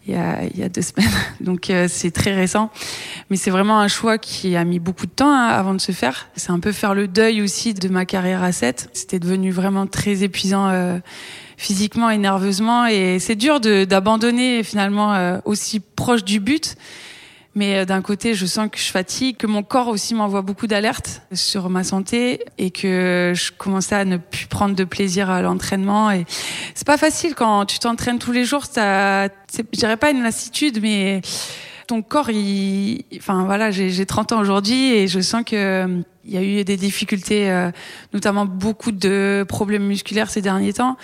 il 0.06 0.14
y, 0.14 0.16
a, 0.16 0.44
il 0.44 0.60
y 0.60 0.64
a 0.64 0.70
deux 0.70 0.82
semaines. 0.82 1.10
Donc 1.42 1.72
c'est 1.88 2.12
très 2.12 2.34
récent, 2.34 2.70
mais 3.30 3.38
c'est 3.38 3.52
vraiment 3.52 3.80
un 3.80 3.88
choix 3.88 4.18
qui 4.18 4.56
a 4.56 4.64
mis 4.64 4.80
beaucoup 4.80 5.06
de 5.06 5.12
temps 5.12 5.32
hein, 5.32 5.48
avant 5.48 5.74
de 5.74 5.82
se 5.82 5.92
faire. 5.92 6.28
C'est 6.36 6.52
un 6.52 6.60
peu 6.60 6.72
faire 6.72 6.94
le 6.94 7.08
deuil 7.08 7.42
aussi 7.42 7.74
de 7.74 7.90
ma 7.90 8.06
carrière 8.06 8.44
à 8.44 8.52
7. 8.52 8.90
C'était 8.94 9.20
devenu 9.20 9.52
vraiment 9.52 9.88
très 9.88 10.24
épuisant 10.24 10.70
physiquement 11.60 12.10
et 12.10 12.18
nerveusement. 12.18 12.88
Et 12.88 13.20
c'est 13.20 13.36
dur 13.36 13.60
d'abandonner 13.60 14.64
finalement 14.64 15.14
euh, 15.14 15.40
aussi 15.46 15.80
proche 15.82 16.24
du 16.24 16.40
but. 16.40 16.76
Mais 17.60 17.80
euh, 17.80 17.86
d'un 17.86 18.02
côté, 18.02 18.36
je 18.36 18.46
sens 18.46 18.70
que 18.72 18.80
je 18.80 18.90
fatigue, 18.90 19.36
que 19.36 19.46
mon 19.46 19.64
corps 19.64 19.90
aussi 19.90 20.16
m'envoie 20.16 20.42
beaucoup 20.42 20.66
d'alertes 20.66 21.24
sur 21.34 21.70
ma 21.70 21.84
santé 21.84 22.40
et 22.58 22.72
que 22.72 23.34
je 23.36 23.52
commençais 23.52 23.96
à 23.96 24.06
ne 24.06 24.16
plus 24.16 24.48
prendre 24.48 24.76
de 24.76 24.86
plaisir 24.86 25.30
à 25.30 25.42
l'entraînement. 25.42 26.10
Et 26.10 26.24
c'est 26.74 26.88
pas 26.88 26.98
facile 26.98 27.36
quand 27.36 27.66
tu 27.66 27.78
t'entraînes 27.80 28.18
tous 28.18 28.32
les 28.32 28.46
jours. 28.46 28.64
Ça, 28.64 29.26
je 29.26 29.62
dirais 29.74 29.98
pas 29.98 30.12
une 30.12 30.24
lassitude, 30.24 30.82
mais 30.82 31.20
ton 31.86 32.02
corps, 32.02 32.30
il, 32.30 33.04
enfin 33.18 33.44
voilà, 33.44 33.72
j'ai 33.72 34.06
30 34.06 34.32
ans 34.32 34.40
aujourd'hui 34.40 34.94
et 34.94 35.10
je 35.10 35.20
sens 35.20 35.44
que 35.46 36.02
il 36.24 36.34
y 36.34 36.38
a 36.38 36.44
eu 36.44 36.64
des 36.64 36.78
difficultés, 36.78 37.52
euh, 37.52 37.72
notamment 38.14 38.46
beaucoup 38.46 38.94
de 38.94 39.46
problèmes 39.50 39.86
musculaires 39.86 40.30
ces 40.30 40.42
derniers 40.42 40.74
temps, 40.74 40.96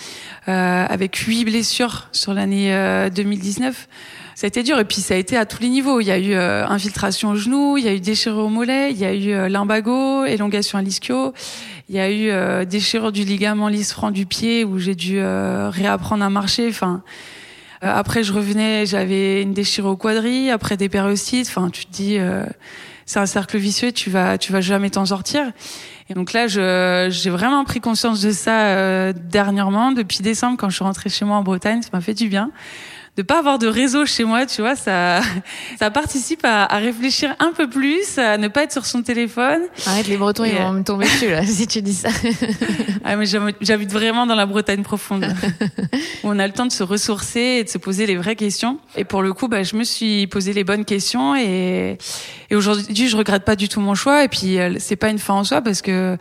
euh, 0.48 0.86
avec 0.88 1.18
huit 1.18 1.44
blessures 1.44 2.08
sur 2.14 2.34
l'année 2.34 3.10
2019. 3.14 3.90
Ça 4.36 4.48
a 4.48 4.48
été 4.50 4.64
dur 4.64 4.78
et 4.78 4.84
puis 4.84 4.98
ça 4.98 5.14
a 5.14 5.18
été 5.18 5.38
à 5.38 5.46
tous 5.46 5.62
les 5.62 5.70
niveaux. 5.70 6.02
Il 6.02 6.08
y 6.08 6.12
a 6.12 6.20
eu 6.20 6.34
euh, 6.34 6.68
infiltration 6.68 7.30
au 7.30 7.36
genou, 7.36 7.78
il 7.78 7.86
y 7.86 7.88
a 7.88 7.94
eu 7.94 8.02
déchirure 8.02 8.44
au 8.44 8.50
mollet, 8.50 8.92
il 8.92 8.98
y 8.98 9.06
a 9.06 9.14
eu 9.14 9.32
euh, 9.32 9.48
lumbago, 9.48 10.26
élongation 10.26 10.78
à 10.78 10.82
l'ischio, 10.82 11.34
il 11.88 11.96
y 11.96 12.00
a 12.00 12.12
eu 12.12 12.30
euh, 12.30 12.66
déchirure 12.66 13.14
du 13.14 13.24
ligament 13.24 13.70
lisfranc 13.70 14.12
du 14.12 14.26
pied 14.26 14.66
où 14.66 14.78
j'ai 14.78 14.94
dû 14.94 15.22
réapprendre 15.22 16.26
à 16.26 16.30
marcher. 16.30 16.68
Enfin, 16.68 17.02
après 17.82 18.24
je 18.24 18.34
revenais, 18.34 18.86
j'avais 18.86 19.42
une 19.42 19.54
déchirure 19.54 19.92
au 19.92 19.96
quadri, 19.96 20.52
après 20.52 20.76
des 20.76 20.90
périocytes. 20.90 21.48
Enfin, 21.48 21.70
tu 21.70 21.86
te 21.86 21.92
dis 21.94 22.18
c'est 23.06 23.20
un 23.20 23.26
cercle 23.26 23.58
vicieux, 23.58 23.94
tu 23.94 24.10
vas 24.10 24.38
tu 24.38 24.52
vas 24.52 24.60
jamais 24.60 24.90
t'en 24.90 25.06
sortir. 25.06 25.46
Et 26.08 26.14
donc 26.14 26.34
là, 26.34 26.48
j'ai 26.48 27.30
vraiment 27.32 27.64
pris 27.64 27.80
conscience 27.80 28.22
de 28.22 28.32
ça 28.32 28.68
euh, 28.68 29.14
dernièrement, 29.16 29.92
depuis 29.92 30.20
décembre, 30.20 30.56
quand 30.58 30.70
je 30.70 30.76
suis 30.76 30.84
rentrée 30.84 31.10
chez 31.10 31.26
moi 31.26 31.38
en 31.38 31.44
Bretagne, 31.44 31.82
ça 31.82 31.90
m'a 31.94 32.02
fait 32.02 32.14
du 32.14 32.28
bien 32.28 32.52
de 33.18 33.22
pas 33.22 33.40
avoir 33.40 33.60
de 33.60 33.68
réseau 33.68 34.06
chez 34.06 34.26
moi, 34.26 34.46
tu 34.46 34.62
vois, 34.62 34.76
ça, 34.76 35.22
ça 35.80 35.90
participe 35.90 36.44
à, 36.44 36.66
à, 36.66 36.78
réfléchir 36.78 37.34
un 37.40 37.54
peu 37.54 37.70
plus, 37.70 38.18
à 38.18 38.38
ne 38.38 38.48
pas 38.50 38.64
être 38.64 38.74
sur 38.74 38.86
son 38.86 39.04
téléphone. 39.04 39.62
Arrête, 39.86 40.08
les 40.08 40.18
Bretons, 40.18 40.44
ils 40.44 40.56
vont 40.56 40.74
me 40.74 40.84
tomber 40.84 41.06
dessus, 41.06 41.30
là, 41.30 41.44
si 41.46 41.66
tu 41.68 41.82
dis 41.82 41.94
ça. 41.94 42.10
ah, 43.06 43.16
mais 43.16 43.26
j'habite 43.62 43.92
vraiment 43.92 44.26
dans 44.26 44.36
la 44.36 44.46
Bretagne 44.46 44.84
profonde, 44.84 45.26
où 46.24 46.28
on 46.28 46.40
a 46.40 46.48
le 46.48 46.54
temps 46.54 46.66
de 46.66 46.72
se 46.72 46.84
ressourcer 46.84 47.40
et 47.60 47.64
de 47.64 47.70
se 47.70 47.78
poser 47.78 48.06
les 48.06 48.18
vraies 48.18 48.36
questions. 48.36 48.80
Et 48.98 49.06
pour 49.06 49.22
le 49.22 49.32
coup, 49.34 49.48
bah, 49.48 49.64
je 49.64 49.76
me 49.76 49.84
suis 49.84 50.28
posé 50.28 50.52
les 50.52 50.66
bonnes 50.66 50.86
questions 50.86 51.36
et, 51.36 51.98
et 52.50 52.56
aujourd'hui, 52.56 53.08
je 53.08 53.16
regrette 53.16 53.46
pas 53.46 53.56
du 53.56 53.70
tout 53.70 53.80
mon 53.80 53.96
choix. 53.96 54.24
Et 54.24 54.28
puis, 54.28 54.60
euh, 54.60 54.76
c'est 54.80 54.96
pas 54.98 55.10
une 55.10 55.20
fin 55.20 55.36
en 55.36 55.44
soi 55.44 55.62
parce 55.62 55.82
que, 55.82 56.18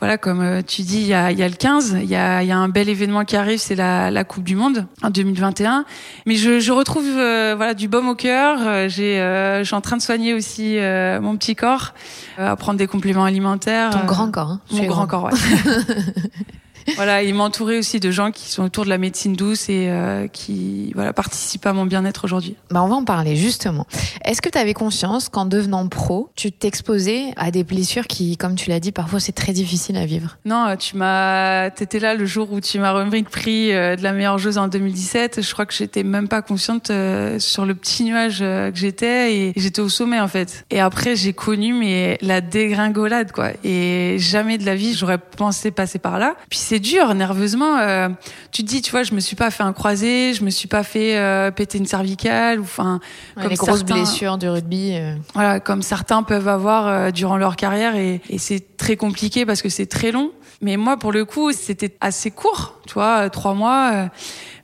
voilà, 0.00 0.16
comme 0.16 0.40
euh, 0.40 0.62
tu 0.64 0.82
dis, 0.82 1.00
il 1.00 1.06
y 1.06 1.14
a, 1.14 1.32
y 1.32 1.42
a, 1.42 1.48
le 1.48 1.54
15, 1.54 1.98
il 2.02 2.08
y 2.08 2.14
a, 2.14 2.42
y 2.44 2.52
a, 2.52 2.56
un 2.56 2.68
bel 2.68 2.88
événement 2.88 3.24
qui 3.24 3.34
arrive, 3.36 3.58
c'est 3.58 3.74
la, 3.74 4.12
la, 4.12 4.22
Coupe 4.22 4.44
du 4.44 4.54
Monde 4.54 4.86
en 5.02 5.10
2021. 5.10 5.84
Mais 6.24 6.36
je, 6.36 6.60
je 6.60 6.70
retrouve 6.70 7.04
euh, 7.04 7.54
voilà 7.56 7.74
du 7.74 7.88
baume 7.88 8.08
au 8.08 8.14
cœur. 8.14 8.58
Euh, 8.60 8.88
j'ai, 8.88 9.16
je 9.16 9.64
suis 9.64 9.74
en 9.74 9.80
train 9.80 9.96
de 9.96 10.02
soigner 10.02 10.34
aussi 10.34 10.78
mon 11.20 11.36
petit 11.36 11.56
corps, 11.56 11.94
à 12.36 12.54
prendre 12.54 12.78
des 12.78 12.86
compléments 12.86 13.24
alimentaires. 13.24 13.90
Ton 13.90 14.04
grand 14.04 14.30
corps. 14.30 14.50
Hein, 14.50 14.60
mon 14.70 14.86
grand, 14.86 15.06
corps, 15.06 15.24
ouais. 15.24 15.32
voilà, 16.96 17.22
il 17.22 17.34
m'entourait 17.34 17.78
aussi 17.78 18.00
de 18.00 18.10
gens 18.10 18.30
qui 18.30 18.48
sont 18.48 18.64
autour 18.64 18.84
de 18.84 18.90
la 18.90 18.98
médecine 18.98 19.34
douce 19.34 19.68
et 19.68 19.88
euh, 19.88 20.26
qui 20.28 20.92
voilà, 20.94 21.12
participent 21.12 21.66
à 21.66 21.72
mon 21.72 21.86
bien-être 21.86 22.24
aujourd'hui. 22.24 22.56
Bah 22.70 22.82
on 22.82 22.88
va 22.88 22.96
en 22.96 23.04
parler 23.04 23.36
justement. 23.36 23.86
Est-ce 24.24 24.42
que 24.42 24.48
tu 24.48 24.58
avais 24.58 24.74
conscience 24.74 25.28
qu'en 25.28 25.44
devenant 25.44 25.86
pro, 25.88 26.30
tu 26.36 26.52
t'exposais 26.52 27.32
à 27.36 27.50
des 27.50 27.64
blessures 27.64 28.06
qui, 28.06 28.36
comme 28.36 28.54
tu 28.54 28.70
l'as 28.70 28.80
dit, 28.80 28.92
parfois 28.92 29.20
c'est 29.20 29.32
très 29.32 29.52
difficile 29.52 29.96
à 29.96 30.06
vivre? 30.06 30.38
Non, 30.44 30.66
euh, 30.68 30.76
tu 30.76 30.96
m'as, 30.96 31.70
t'étais 31.70 31.98
là 32.00 32.14
le 32.14 32.26
jour 32.26 32.52
où 32.52 32.60
tu 32.60 32.78
m'as 32.78 32.92
remis 32.92 33.20
le 33.20 33.28
prix 33.28 33.72
euh, 33.72 33.96
de 33.96 34.02
la 34.02 34.12
meilleure 34.12 34.38
joueuse 34.38 34.58
en 34.58 34.68
2017. 34.68 35.42
Je 35.42 35.52
crois 35.52 35.66
que 35.66 35.74
j'étais 35.74 36.02
même 36.02 36.28
pas 36.28 36.42
consciente 36.42 36.90
sur 37.38 37.66
le 37.66 37.74
petit 37.74 38.04
nuage 38.04 38.38
que 38.40 38.72
j'étais 38.74 39.34
et 39.34 39.52
j'étais 39.56 39.80
au 39.80 39.88
sommet 39.88 40.20
en 40.20 40.28
fait. 40.28 40.64
Et 40.70 40.80
après 40.80 41.16
j'ai 41.16 41.32
connu 41.32 41.72
mais 41.72 42.18
la 42.22 42.40
dégringolade 42.40 43.32
quoi. 43.32 43.50
Et 43.64 44.16
jamais 44.18 44.58
de 44.58 44.64
la 44.64 44.74
vie 44.74 44.94
j'aurais 44.94 45.18
pensé 45.18 45.70
passer 45.70 45.98
par 45.98 46.18
là. 46.18 46.34
Puis 46.48 46.58
c'est 46.58 46.77
dur 46.80 47.14
nerveusement. 47.14 47.78
Euh, 47.78 48.08
tu 48.52 48.62
te 48.62 48.68
dis, 48.68 48.82
tu 48.82 48.90
vois, 48.90 49.02
je 49.02 49.14
me 49.14 49.20
suis 49.20 49.36
pas 49.36 49.50
fait 49.50 49.62
un 49.62 49.72
croisé, 49.72 50.34
je 50.34 50.44
me 50.44 50.50
suis 50.50 50.68
pas 50.68 50.82
fait 50.82 51.16
euh, 51.16 51.50
péter 51.50 51.78
une 51.78 51.86
cervicale, 51.86 52.60
ou 52.60 52.62
enfin 52.62 53.00
comme 53.34 53.48
les 53.48 53.56
grosses 53.56 53.84
blessures 53.84 54.38
du 54.38 54.48
rugby. 54.48 54.94
Euh. 54.94 55.14
Voilà, 55.34 55.60
comme 55.60 55.82
certains 55.82 56.22
peuvent 56.22 56.48
avoir 56.48 57.12
durant 57.12 57.36
leur 57.36 57.56
carrière, 57.56 57.96
et, 57.96 58.20
et 58.28 58.38
c'est 58.38 58.76
très 58.76 58.96
compliqué 58.96 59.46
parce 59.46 59.62
que 59.62 59.68
c'est 59.68 59.86
très 59.86 60.12
long. 60.12 60.32
Mais 60.60 60.76
moi, 60.76 60.96
pour 60.96 61.12
le 61.12 61.24
coup, 61.24 61.52
c'était 61.52 61.96
assez 62.00 62.30
court, 62.30 62.80
tu 62.86 62.94
vois, 62.94 63.30
trois 63.30 63.54
mois. 63.54 64.08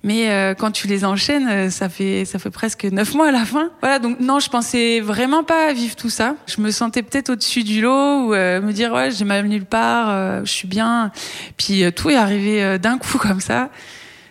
Mais 0.05 0.31
euh, 0.31 0.53
quand 0.55 0.71
tu 0.71 0.87
les 0.87 1.07
enchaînes, 1.07 1.49
euh, 1.49 1.71
ça 1.71 1.89
fait 1.89 2.27
ça 2.27 2.39
fait 2.39 2.51
presque 2.51 2.85
neuf 2.85 3.15
mois 3.15 3.29
à 3.29 3.31
la 3.33 3.47
fin. 3.47 3.71
Voilà, 3.81 3.99
donc 3.99 4.21
non, 4.21 4.39
je 4.39 4.51
pensais 4.51 5.01
vraiment 5.01 5.45
pas 5.45 5.73
vivre 5.73 5.97
tout 5.97 6.11
ça. 6.11 6.37
Je 6.47 6.61
me 6.61 6.71
sentais 6.71 7.03
peut-être 7.03 7.31
au-dessus 7.31 7.65
du 7.65 7.81
lot 7.81 8.27
ou 8.27 8.35
euh, 8.35 8.61
me 8.61 8.73
dire 8.73 8.93
ouais, 8.93 9.11
j'ai 9.11 9.25
mal 9.25 9.47
nulle 9.47 9.65
part, 9.65 10.45
je 10.45 10.51
suis 10.51 10.69
bien. 10.69 11.11
Puis 11.57 11.91
tout 11.95 12.11
est 12.11 12.17
arrivé 12.17 12.79
d'un 12.79 12.99
coup 12.99 13.17
comme 13.19 13.41
ça, 13.41 13.71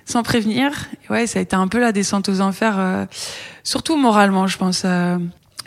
sans 0.05 0.21
prévenir. 0.21 0.71
ouais, 1.09 1.25
ça 1.25 1.39
a 1.39 1.41
été 1.41 1.55
un 1.55 1.67
peu 1.67 1.79
la 1.79 1.91
descente 1.91 2.29
aux 2.29 2.39
enfers, 2.39 3.07
surtout 3.63 3.97
moralement, 3.97 4.45
je 4.45 4.57
pense 4.59 4.85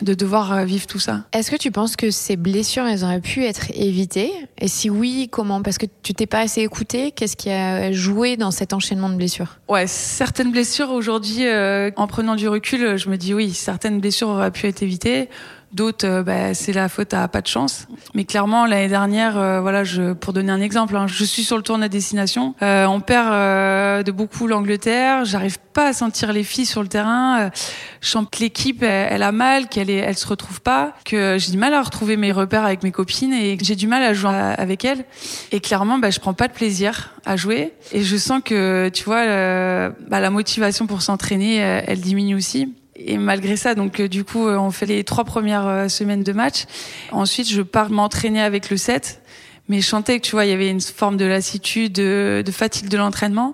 de 0.01 0.13
devoir 0.13 0.53
euh, 0.53 0.65
vivre 0.65 0.87
tout 0.87 0.99
ça. 0.99 1.23
Est-ce 1.33 1.51
que 1.51 1.55
tu 1.55 1.71
penses 1.71 1.95
que 1.95 2.11
ces 2.11 2.35
blessures, 2.35 2.85
elles 2.85 3.03
auraient 3.03 3.21
pu 3.21 3.43
être 3.43 3.71
évitées? 3.73 4.31
Et 4.59 4.67
si 4.67 4.89
oui, 4.89 5.27
comment? 5.31 5.61
Parce 5.61 5.77
que 5.77 5.85
tu 6.03 6.13
t'es 6.13 6.25
pas 6.25 6.39
assez 6.39 6.61
écouté. 6.61 7.11
Qu'est-ce 7.11 7.35
qui 7.35 7.49
a 7.49 7.91
joué 7.91 8.37
dans 8.37 8.51
cet 8.51 8.73
enchaînement 8.73 9.09
de 9.09 9.15
blessures? 9.15 9.57
Ouais, 9.67 9.87
certaines 9.87 10.51
blessures 10.51 10.91
aujourd'hui, 10.91 11.45
euh, 11.47 11.91
en 11.95 12.07
prenant 12.07 12.35
du 12.35 12.47
recul, 12.47 12.97
je 12.97 13.09
me 13.09 13.17
dis 13.17 13.33
oui, 13.33 13.53
certaines 13.53 13.99
blessures 13.99 14.29
auraient 14.29 14.51
pu 14.51 14.67
être 14.67 14.83
évitées. 14.83 15.29
D'autres, 15.73 16.07
euh, 16.07 16.23
bah, 16.23 16.53
c'est 16.53 16.71
la 16.71 16.87
faute 16.87 17.13
à 17.13 17.27
pas 17.27 17.41
de 17.41 17.47
chance. 17.47 17.87
Mais 18.13 18.23
clairement, 18.23 18.65
l'année 18.65 18.87
dernière, 18.87 19.37
euh, 19.37 19.59
voilà, 19.59 19.83
je, 19.83 20.13
pour 20.13 20.31
donner 20.31 20.51
un 20.51 20.61
exemple, 20.61 20.95
hein, 20.95 21.07
je 21.07 21.25
suis 21.25 21.43
sur 21.43 21.57
le 21.57 21.61
tour 21.63 21.77
de 21.77 21.87
destination. 21.87 22.55
Euh, 22.61 22.85
on 22.85 23.01
perd 23.01 24.05
de 24.05 24.11
beaucoup 24.11 24.47
l'Angleterre. 24.47 25.25
J'arrive 25.25 25.57
pas 25.73 25.87
à 25.87 25.93
sentir 25.93 26.31
les 26.31 26.43
filles 26.43 26.65
sur 26.65 26.81
le 26.81 26.87
terrain. 26.87 27.51
je 28.01 28.09
sens 28.09 28.25
que 28.31 28.39
l'équipe, 28.39 28.81
elle, 28.81 29.21
a 29.23 29.31
mal, 29.31 29.67
qu'elle 29.67 29.89
est, 29.89 29.97
elle 29.97 30.17
se 30.17 30.27
retrouve 30.27 30.61
pas, 30.61 30.93
que 31.03 31.37
j'ai 31.37 31.51
du 31.51 31.57
mal 31.57 31.73
à 31.73 31.81
retrouver 31.81 32.17
mes 32.17 32.31
repères 32.31 32.65
avec 32.65 32.83
mes 32.83 32.91
copines 32.91 33.33
et 33.33 33.57
j'ai 33.61 33.75
du 33.75 33.87
mal 33.87 34.03
à 34.03 34.13
jouer 34.13 34.31
avec 34.57 34.85
elles. 34.85 35.05
Et 35.51 35.59
clairement, 35.59 35.99
bah, 35.99 36.09
je 36.09 36.19
prends 36.19 36.33
pas 36.33 36.47
de 36.47 36.53
plaisir 36.53 37.11
à 37.25 37.35
jouer. 37.35 37.73
Et 37.91 38.03
je 38.03 38.17
sens 38.17 38.41
que, 38.43 38.89
tu 38.89 39.03
vois, 39.03 39.25
bah, 40.07 40.19
la 40.19 40.29
motivation 40.29 40.87
pour 40.87 41.01
s'entraîner, 41.01 41.57
elle 41.57 41.99
diminue 41.99 42.35
aussi 42.35 42.73
et 43.07 43.17
malgré 43.17 43.55
ça, 43.55 43.73
donc 43.73 43.99
euh, 43.99 44.07
du 44.07 44.23
coup, 44.23 44.47
euh, 44.47 44.57
on 44.57 44.69
fait 44.69 44.85
les 44.85 45.03
trois 45.03 45.23
premières 45.23 45.65
euh, 45.65 45.87
semaines 45.87 46.23
de 46.23 46.33
match. 46.33 46.65
Ensuite, 47.11 47.49
je 47.49 47.61
pars 47.61 47.89
m'entraîner 47.89 48.41
avec 48.41 48.69
le 48.69 48.77
7 48.77 49.23
mais 49.69 49.81
je 49.81 49.85
sentais 49.85 50.17
que 50.17 50.25
tu 50.25 50.31
vois 50.31 50.45
il 50.45 50.49
y 50.49 50.53
avait 50.53 50.69
une 50.69 50.79
forme 50.79 51.17
de 51.17 51.25
lassitude 51.25 51.91
de, 51.91 52.41
de 52.45 52.51
fatigue 52.53 52.87
de 52.87 52.95
l'entraînement. 52.95 53.53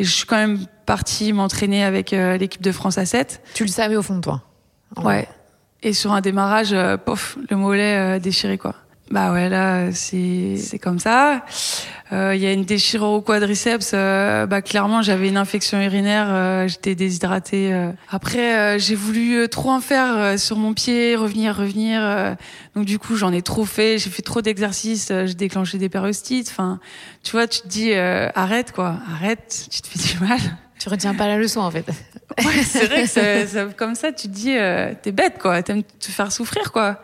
Et 0.00 0.04
je 0.04 0.10
suis 0.10 0.26
quand 0.26 0.36
même 0.36 0.66
partie 0.86 1.32
m'entraîner 1.32 1.84
avec 1.84 2.10
l'équipe 2.10 2.62
de 2.62 2.72
France 2.72 2.98
à 2.98 3.06
7 3.06 3.40
tu 3.54 3.62
le 3.62 3.68
savais 3.68 3.94
au 3.94 4.02
fond 4.02 4.16
de 4.16 4.22
toi 4.22 4.42
ouais. 4.96 5.28
et 5.84 5.92
sur 5.92 6.10
un 6.10 6.20
démarrage 6.20 6.74
pof 7.04 7.38
le 7.48 7.56
mollet 7.56 8.18
déchiré 8.18 8.58
quoi 8.58 8.74
bah 9.12 9.30
ouais, 9.30 9.50
là, 9.50 9.92
c'est 9.92 10.80
comme 10.80 10.98
ça. 10.98 11.44
Il 12.10 12.16
euh, 12.16 12.34
y 12.34 12.46
a 12.46 12.52
une 12.52 12.64
déchirure 12.64 13.10
au 13.10 13.20
quadriceps. 13.20 13.90
Euh, 13.92 14.46
bah 14.46 14.62
clairement, 14.62 15.02
j'avais 15.02 15.28
une 15.28 15.36
infection 15.36 15.82
urinaire. 15.82 16.28
Euh, 16.30 16.66
J'étais 16.66 16.94
déshydratée. 16.94 17.74
Euh. 17.74 17.92
Après, 18.10 18.78
j'ai 18.78 18.94
voulu 18.94 19.46
trop 19.50 19.70
en 19.70 19.82
faire 19.82 20.38
sur 20.38 20.56
mon 20.56 20.72
pied, 20.72 21.14
revenir, 21.14 21.54
revenir. 21.54 22.36
donc 22.74 22.86
du 22.86 22.98
coup, 22.98 23.16
j'en 23.16 23.32
ai 23.34 23.42
trop 23.42 23.66
fait. 23.66 23.98
J'ai 23.98 24.08
fait 24.08 24.22
trop 24.22 24.40
d'exercices. 24.40 25.08
j'ai 25.08 25.34
déclenché 25.34 25.76
des 25.76 25.90
périostites. 25.90 26.48
Enfin, 26.50 26.80
tu 27.22 27.32
vois, 27.32 27.46
tu 27.46 27.60
te 27.60 27.68
dis 27.68 27.92
arrête 27.92 28.72
quoi, 28.72 28.96
arrête. 29.14 29.68
Tu 29.70 29.82
te 29.82 29.88
fais 29.88 30.14
du 30.14 30.24
mal. 30.24 30.40
Tu 30.82 30.88
retiens 30.88 31.14
pas 31.14 31.28
la 31.28 31.38
leçon 31.38 31.60
en 31.60 31.70
fait. 31.70 31.86
Ouais, 32.38 32.62
c'est 32.64 32.86
vrai 32.86 33.02
que 33.02 33.08
ça, 33.08 33.46
ça, 33.46 33.66
comme 33.76 33.94
ça, 33.94 34.10
tu 34.10 34.26
te 34.26 34.32
dis, 34.32 34.56
euh, 34.56 34.94
t'es 35.02 35.12
bête, 35.12 35.34
quoi. 35.38 35.62
T'aimes 35.62 35.82
te 35.82 36.10
faire 36.10 36.32
souffrir, 36.32 36.72
quoi. 36.72 37.02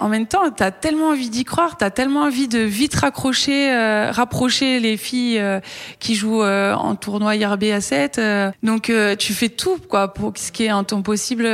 En 0.00 0.08
même 0.08 0.26
temps, 0.26 0.50
t'as 0.50 0.70
tellement 0.70 1.08
envie 1.08 1.28
d'y 1.28 1.44
croire, 1.44 1.76
t'as 1.76 1.90
tellement 1.90 2.22
envie 2.22 2.48
de 2.48 2.60
vite 2.60 2.94
raccrocher, 2.94 3.70
euh, 3.70 4.10
rapprocher 4.10 4.80
les 4.80 4.96
filles 4.96 5.38
euh, 5.38 5.60
qui 5.98 6.14
jouent 6.14 6.42
euh, 6.42 6.72
en 6.72 6.94
tournoi 6.94 7.36
IRB 7.36 7.64
à 7.64 7.82
7. 7.82 8.18
donc, 8.62 8.90
tu 9.18 9.34
fais 9.34 9.50
tout, 9.50 9.76
quoi, 9.86 10.14
pour 10.14 10.32
ce 10.34 10.50
qui 10.50 10.64
est 10.64 10.72
en 10.72 10.84
ton 10.84 11.02
possible 11.02 11.44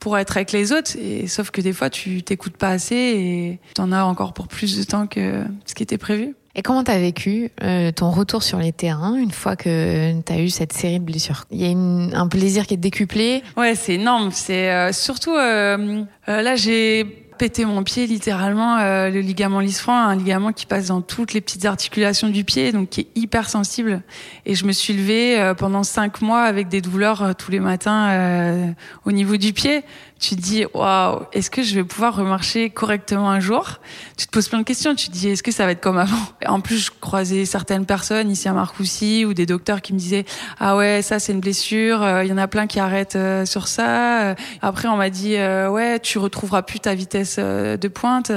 pour 0.00 0.18
être 0.18 0.36
avec 0.36 0.50
les 0.50 0.72
autres. 0.72 0.96
Et 0.98 1.28
sauf 1.28 1.52
que 1.52 1.60
des 1.60 1.72
fois, 1.72 1.90
tu 1.90 2.24
t'écoutes 2.24 2.56
pas 2.56 2.70
assez 2.70 2.96
et 2.96 3.60
t'en 3.74 3.92
as 3.92 4.02
encore 4.02 4.32
pour 4.32 4.48
plus 4.48 4.76
de 4.76 4.82
temps 4.82 5.06
que 5.06 5.44
ce 5.64 5.74
qui 5.76 5.84
était 5.84 5.96
prévu. 5.96 6.34
Et 6.54 6.62
comment 6.62 6.82
tu 6.82 6.90
as 6.90 6.98
vécu 6.98 7.50
euh, 7.62 7.92
ton 7.92 8.10
retour 8.10 8.42
sur 8.42 8.58
les 8.58 8.72
terrains 8.72 9.16
une 9.16 9.30
fois 9.30 9.54
que 9.54 10.20
tu 10.22 10.32
as 10.32 10.40
eu 10.40 10.48
cette 10.48 10.72
série 10.72 10.98
de 10.98 11.04
blessures? 11.04 11.44
Il 11.50 11.60
y 11.60 11.66
a 11.66 12.18
un 12.18 12.28
plaisir 12.28 12.66
qui 12.66 12.74
est 12.74 12.78
décuplé 12.78 13.42
Ouais, 13.56 13.74
c'est 13.74 13.94
énorme. 13.94 14.30
C'est 14.32 14.70
euh, 14.70 14.92
surtout 14.92 15.34
euh, 15.34 16.04
là 16.26 16.56
j'ai 16.56 17.04
pété 17.38 17.64
mon 17.64 17.84
pied 17.84 18.08
littéralement 18.08 18.78
le 18.78 19.20
ligament 19.20 19.60
lisfranc, 19.60 19.96
un 19.96 20.16
ligament 20.16 20.52
qui 20.52 20.66
passe 20.66 20.88
dans 20.88 21.02
toutes 21.02 21.34
les 21.34 21.40
petites 21.40 21.66
articulations 21.66 22.28
du 22.30 22.42
pied, 22.42 22.72
donc 22.72 22.88
qui 22.88 23.02
est 23.02 23.08
hyper 23.14 23.48
sensible. 23.48 24.02
Et 24.44 24.56
je 24.56 24.64
me 24.64 24.72
suis 24.72 24.92
levée 24.92 25.52
pendant 25.56 25.84
cinq 25.84 26.20
mois 26.20 26.42
avec 26.42 26.66
des 26.66 26.80
douleurs 26.80 27.36
tous 27.36 27.52
les 27.52 27.60
matins 27.60 28.74
au 29.04 29.12
niveau 29.12 29.36
du 29.36 29.52
pied 29.52 29.84
tu 30.18 30.34
te 30.34 30.40
dis 30.40 30.64
waouh, 30.74 31.20
est-ce 31.32 31.48
que 31.48 31.62
je 31.62 31.74
vais 31.74 31.84
pouvoir 31.84 32.16
remarcher 32.16 32.70
correctement 32.70 33.30
un 33.30 33.38
jour? 33.38 33.78
Tu 34.16 34.26
te 34.26 34.32
poses 34.32 34.48
plein 34.48 34.58
de 34.58 34.64
questions. 34.64 34.94
Tu 34.96 35.08
te 35.08 35.12
dis 35.12 35.28
est-ce 35.28 35.44
que 35.44 35.52
ça 35.52 35.64
va 35.64 35.72
être 35.72 35.80
comme 35.80 35.98
avant? 35.98 36.16
En 36.46 36.60
plus, 36.60 36.86
je 36.86 36.90
croisais 37.00 37.44
certaines 37.44 37.86
personnes 37.86 38.30
ici 38.30 38.48
à 38.48 38.52
Marcoussis 38.52 39.24
ou 39.24 39.32
des 39.32 39.46
docteurs 39.46 39.80
qui 39.80 39.92
me 39.92 39.98
disaient 39.98 40.24
ah 40.58 40.76
ouais, 40.76 41.02
ça 41.02 41.20
c'est 41.20 41.32
une 41.32 41.40
blessure. 41.40 42.02
Euh, 42.02 42.24
il 42.24 42.30
y 42.30 42.32
en 42.32 42.38
a 42.38 42.48
plein 42.48 42.66
qui 42.66 42.80
arrêtent 42.80 43.16
euh, 43.16 43.46
sur 43.46 43.68
ça. 43.68 44.22
Euh, 44.22 44.34
après, 44.60 44.88
on 44.88 44.96
m'a 44.96 45.10
dit 45.10 45.36
ouais, 45.36 46.00
tu 46.00 46.18
retrouveras 46.18 46.62
plus 46.62 46.80
ta 46.80 46.94
vitesse 46.94 47.38
de 47.38 47.88
pointe. 47.88 48.32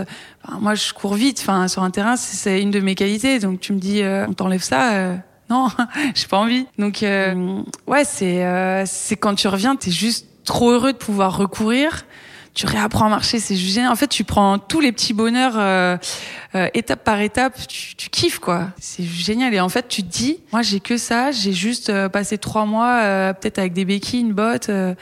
moi, 0.59 0.75
je 0.75 0.93
cours 0.93 1.15
vite. 1.15 1.39
Enfin, 1.41 1.67
sur 1.67 1.81
un 1.81 1.89
terrain, 1.89 2.15
c'est 2.15 2.61
une 2.61 2.71
de 2.71 2.79
mes 2.79 2.95
qualités. 2.95 3.39
Donc, 3.39 3.59
tu 3.59 3.73
me 3.73 3.79
dis 3.79 4.01
on 4.03 4.33
t'enlève 4.33 4.61
ça 4.61 5.15
non, 5.49 5.67
j'ai 6.15 6.27
pas 6.27 6.37
envie. 6.37 6.65
Donc 6.77 7.01
ouais, 7.01 8.05
c'est 8.05 8.85
c'est 8.85 9.17
quand 9.17 9.35
tu 9.35 9.49
reviens, 9.49 9.75
t'es 9.75 9.91
juste 9.91 10.30
trop 10.43 10.71
heureux 10.71 10.93
de 10.93 10.97
pouvoir 10.97 11.37
recourir. 11.37 12.05
Tu 12.53 12.65
réapprends 12.65 13.05
à 13.05 13.09
marcher, 13.09 13.39
c'est 13.39 13.55
génial. 13.55 13.91
En 13.91 13.95
fait, 13.95 14.07
tu 14.07 14.25
prends 14.25 14.59
tous 14.59 14.81
les 14.81 14.91
petits 14.91 15.13
bonheurs 15.13 15.53
euh, 15.55 15.95
euh, 16.55 16.67
étape 16.73 17.03
par 17.05 17.21
étape. 17.21 17.55
Tu, 17.67 18.09
kiffes 18.09 18.39
quoi. 18.39 18.71
C'est 18.77 19.05
génial. 19.05 19.53
Et 19.53 19.61
en 19.61 19.69
fait, 19.69 19.87
tu 19.87 20.03
te 20.03 20.09
dis, 20.09 20.39
moi, 20.51 20.61
j'ai 20.61 20.81
que 20.81 20.97
ça. 20.97 21.31
J'ai 21.31 21.53
juste 21.53 21.89
euh, 21.89 22.09
passé 22.09 22.37
trois 22.37 22.65
mois, 22.65 23.33
peut-être 23.35 23.57
avec 23.57 23.71
des 23.71 23.85
béquilles, 23.85 24.19
une 24.19 24.33
botte. 24.33 24.67
mais 24.67 24.95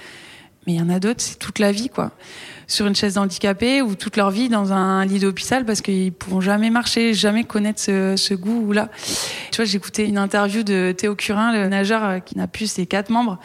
il 0.68 0.76
y 0.76 0.82
en 0.82 0.90
a 0.90 1.00
d'autres, 1.00 1.22
c'est 1.22 1.40
toute 1.40 1.58
la 1.58 1.72
vie 1.72 1.90
quoi. 1.90 2.12
Sur 2.68 2.86
une 2.86 2.96
chaise 2.96 3.16
d'handicapé 3.16 3.82
ou 3.82 3.96
toute 3.96 4.16
leur 4.16 4.30
vie 4.30 4.48
dans 4.48 4.72
un 4.72 5.04
lit 5.04 5.18
d'hôpital 5.18 5.66
parce 5.66 5.82
qu'ils 5.82 6.14
pourront 6.14 6.42
jamais 6.42 6.70
marcher, 6.70 7.16
jamais 7.16 7.44
connaître 7.44 7.80
ce, 7.80 8.16
ce 8.16 8.36
goût 8.36 8.72
là. 8.74 8.90
Tu 9.52 9.64
vois, 9.64 9.74
écouté 9.74 10.06
une 10.06 10.20
interview 10.20 10.62
de 10.62 10.94
Théo 10.96 11.16
Curin, 11.16 11.52
le 11.52 11.68
nageur 11.68 12.24
qui 12.24 12.38
n'a 12.38 12.46
plus 12.46 12.70
ses 12.70 12.86
quatre 12.86 13.10
membres 13.10 13.40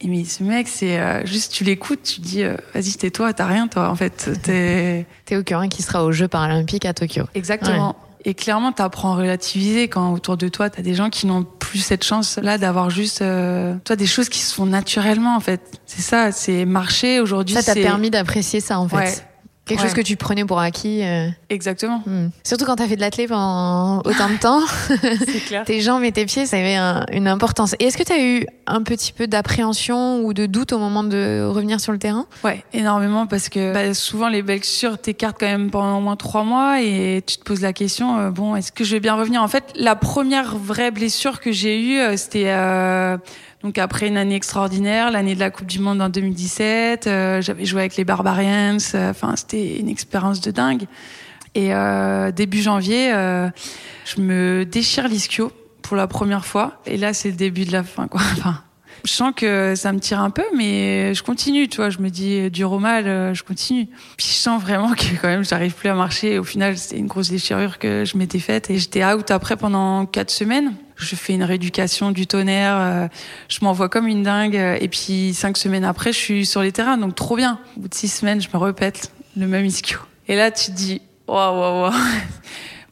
Et 0.00 0.06
mais 0.06 0.24
ce 0.24 0.44
mec, 0.44 0.68
c'est 0.68 0.98
euh, 0.98 1.26
juste, 1.26 1.52
tu 1.52 1.64
l'écoutes, 1.64 2.02
tu 2.02 2.20
dis, 2.20 2.44
euh, 2.44 2.56
vas-y, 2.72 2.92
tais-toi, 2.92 3.32
t'as 3.32 3.46
rien, 3.46 3.66
toi, 3.66 3.90
en 3.90 3.96
fait. 3.96 4.30
T'es. 4.42 5.06
T'es 5.24 5.36
au 5.36 5.42
cœur 5.42 5.66
qui 5.68 5.82
sera 5.82 6.04
aux 6.04 6.12
Jeux 6.12 6.28
paralympiques 6.28 6.84
à 6.84 6.94
Tokyo. 6.94 7.24
Exactement. 7.34 7.96
Et 8.24 8.34
clairement, 8.34 8.72
t'apprends 8.72 9.12
à 9.12 9.16
relativiser 9.16 9.88
quand 9.88 10.12
autour 10.12 10.36
de 10.36 10.48
toi, 10.48 10.70
t'as 10.70 10.82
des 10.82 10.94
gens 10.94 11.08
qui 11.08 11.26
n'ont 11.26 11.44
plus 11.44 11.78
cette 11.78 12.04
chance-là 12.04 12.58
d'avoir 12.58 12.90
juste, 12.90 13.22
euh, 13.22 13.74
toi, 13.84 13.96
des 13.96 14.06
choses 14.06 14.28
qui 14.28 14.40
se 14.40 14.54
font 14.54 14.66
naturellement, 14.66 15.36
en 15.36 15.40
fait. 15.40 15.60
C'est 15.86 16.02
ça, 16.02 16.32
c'est 16.32 16.64
marcher 16.64 17.20
aujourd'hui. 17.20 17.54
Ça 17.54 17.62
t'a 17.62 17.80
permis 17.80 18.10
d'apprécier 18.10 18.60
ça, 18.60 18.78
en 18.80 18.88
fait. 18.88 19.24
Quelque 19.68 19.82
chose 19.82 19.94
que 19.94 20.00
tu 20.00 20.16
prenais 20.16 20.44
pour 20.44 20.58
acquis. 20.58 21.02
Euh. 21.02 21.28
Exactement. 21.50 22.02
Hmm. 22.06 22.28
Surtout 22.42 22.64
quand 22.64 22.76
tu 22.76 22.82
as 22.82 22.88
fait 22.88 22.96
de 22.96 23.00
l'athlé 23.00 23.26
pendant 23.28 23.98
autant 24.04 24.28
de 24.28 24.38
temps. 24.38 24.62
clair. 25.46 25.64
tes 25.64 25.80
jambes 25.80 26.02
et 26.04 26.12
tes 26.12 26.24
pieds, 26.26 26.46
ça 26.46 26.56
avait 26.56 26.76
une 27.12 27.28
importance. 27.28 27.74
Et 27.78 27.84
est-ce 27.84 27.98
que 27.98 28.02
tu 28.02 28.12
as 28.12 28.22
eu 28.22 28.46
un 28.66 28.82
petit 28.82 29.12
peu 29.12 29.26
d'appréhension 29.26 30.20
ou 30.22 30.32
de 30.32 30.46
doute 30.46 30.72
au 30.72 30.78
moment 30.78 31.04
de 31.04 31.44
revenir 31.46 31.80
sur 31.80 31.92
le 31.92 31.98
terrain? 31.98 32.26
Ouais, 32.44 32.64
énormément 32.72 33.26
parce 33.26 33.48
que 33.48 33.72
bah, 33.72 33.94
souvent 33.94 34.28
les 34.28 34.42
blessures 34.42 34.98
t'écartent 34.98 35.36
quand 35.38 35.46
même 35.46 35.70
pendant 35.70 35.98
au 35.98 36.00
moins 36.00 36.16
trois 36.16 36.44
mois 36.44 36.82
et 36.82 37.22
tu 37.26 37.36
te 37.36 37.44
poses 37.44 37.62
la 37.62 37.72
question 37.72 38.18
euh, 38.18 38.30
bon, 38.30 38.56
est-ce 38.56 38.72
que 38.72 38.84
je 38.84 38.94
vais 38.94 39.00
bien 39.00 39.14
revenir? 39.14 39.42
En 39.42 39.48
fait, 39.48 39.64
la 39.74 39.96
première 39.96 40.56
vraie 40.56 40.90
blessure 40.90 41.40
que 41.40 41.52
j'ai 41.52 41.80
eue, 41.80 41.98
euh, 41.98 42.16
c'était 42.16 42.50
donc 43.62 43.76
après 43.78 44.06
une 44.06 44.16
année 44.16 44.36
extraordinaire, 44.36 45.10
l'année 45.10 45.34
de 45.34 45.40
la 45.40 45.50
Coupe 45.50 45.66
du 45.66 45.80
Monde 45.80 46.00
en 46.00 46.08
2017, 46.08 47.06
euh, 47.06 47.42
j'avais 47.42 47.64
joué 47.64 47.80
avec 47.80 47.96
les 47.96 48.04
Barbarians. 48.04 48.78
Euh, 48.94 49.10
enfin, 49.10 49.34
c'était 49.36 49.78
une 49.78 49.88
expérience 49.88 50.40
de 50.40 50.52
dingue. 50.52 50.86
Et 51.56 51.74
euh, 51.74 52.30
début 52.30 52.62
janvier, 52.62 53.12
euh, 53.12 53.48
je 54.04 54.20
me 54.20 54.64
déchire 54.64 55.08
l'ischio 55.08 55.50
pour 55.82 55.96
la 55.96 56.06
première 56.06 56.44
fois. 56.44 56.80
Et 56.86 56.96
là, 56.96 57.12
c'est 57.12 57.30
le 57.30 57.36
début 57.36 57.64
de 57.64 57.72
la 57.72 57.82
fin, 57.82 58.06
quoi. 58.06 58.20
je 59.08 59.14
sens 59.14 59.32
que 59.34 59.74
ça 59.74 59.92
me 59.92 60.00
tire 60.00 60.20
un 60.20 60.30
peu, 60.30 60.44
mais 60.54 61.14
je 61.14 61.22
continue, 61.22 61.68
tu 61.68 61.78
vois. 61.78 61.90
Je 61.90 61.98
me 61.98 62.10
dis, 62.10 62.50
dur 62.50 62.72
au 62.72 62.78
mal, 62.78 63.34
je 63.34 63.42
continue. 63.42 63.86
Puis 64.16 64.26
je 64.28 64.34
sens 64.34 64.60
vraiment 64.60 64.92
que 64.94 65.20
quand 65.20 65.28
même, 65.28 65.44
j'arrive 65.44 65.74
plus 65.74 65.88
à 65.88 65.94
marcher. 65.94 66.38
Au 66.38 66.44
final, 66.44 66.76
c'était 66.76 66.98
une 66.98 67.06
grosse 67.06 67.30
déchirure 67.30 67.78
que 67.78 68.04
je 68.04 68.16
m'étais 68.16 68.38
faite 68.38 68.70
et 68.70 68.78
j'étais 68.78 69.04
out 69.04 69.30
après 69.30 69.56
pendant 69.56 70.06
quatre 70.06 70.30
semaines 70.30 70.74
je 70.98 71.14
fais 71.14 71.32
une 71.32 71.44
rééducation 71.44 72.10
du 72.10 72.26
tonnerre, 72.26 72.76
euh, 72.76 73.08
je 73.48 73.58
m'envoie 73.62 73.88
comme 73.88 74.08
une 74.08 74.22
dingue. 74.22 74.56
Et 74.80 74.88
puis 74.88 75.32
cinq 75.34 75.56
semaines 75.56 75.84
après, 75.84 76.12
je 76.12 76.18
suis 76.18 76.46
sur 76.46 76.62
les 76.62 76.72
terrains, 76.72 76.98
donc 76.98 77.14
trop 77.14 77.36
bien. 77.36 77.60
Au 77.76 77.80
bout 77.80 77.88
de 77.88 77.94
six 77.94 78.08
semaines, 78.08 78.40
je 78.40 78.48
me 78.52 78.58
répète 78.58 79.12
le 79.36 79.46
même 79.46 79.64
ischio. 79.64 79.98
Et 80.26 80.36
là, 80.36 80.50
tu 80.50 80.66
te 80.66 80.76
dis, 80.76 81.00
waouh, 81.26 81.58
waouh, 81.58 81.82
waouh. 81.82 81.92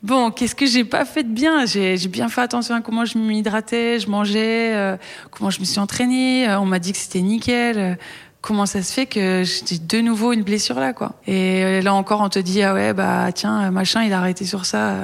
Bon, 0.06 0.30
qu'est-ce 0.30 0.54
que 0.54 0.66
j'ai 0.66 0.84
pas 0.84 1.04
fait 1.04 1.25
de 1.25 1.28
bien? 1.28 1.66
J'ai 1.66 1.98
bien 2.08 2.28
fait 2.28 2.40
attention 2.40 2.76
à 2.76 2.80
comment 2.80 3.04
je 3.04 3.18
m'hydratais, 3.18 3.98
je 3.98 4.08
mangeais, 4.08 4.72
euh, 4.72 4.96
comment 5.32 5.50
je 5.50 5.58
me 5.58 5.64
suis 5.64 5.80
entraînée. 5.80 6.48
Euh, 6.48 6.60
on 6.60 6.64
m'a 6.64 6.78
dit 6.78 6.92
que 6.92 6.98
c'était 6.98 7.20
nickel. 7.20 7.98
comment 8.40 8.66
ça 8.66 8.82
se 8.82 8.92
fait 8.92 9.06
que 9.06 9.42
j'ai 9.44 9.78
de 9.78 10.00
nouveau 10.00 10.32
une 10.32 10.44
blessure 10.44 10.78
là, 10.78 10.92
quoi? 10.92 11.14
Et 11.26 11.80
là 11.82 11.92
encore, 11.92 12.20
on 12.20 12.28
te 12.28 12.38
dit 12.38 12.62
ah 12.62 12.72
ouais 12.72 12.92
bah 12.92 13.32
tiens 13.34 13.72
machin, 13.72 14.04
il 14.04 14.12
a 14.12 14.18
arrêté 14.18 14.44
sur 14.44 14.64
ça. 14.64 14.94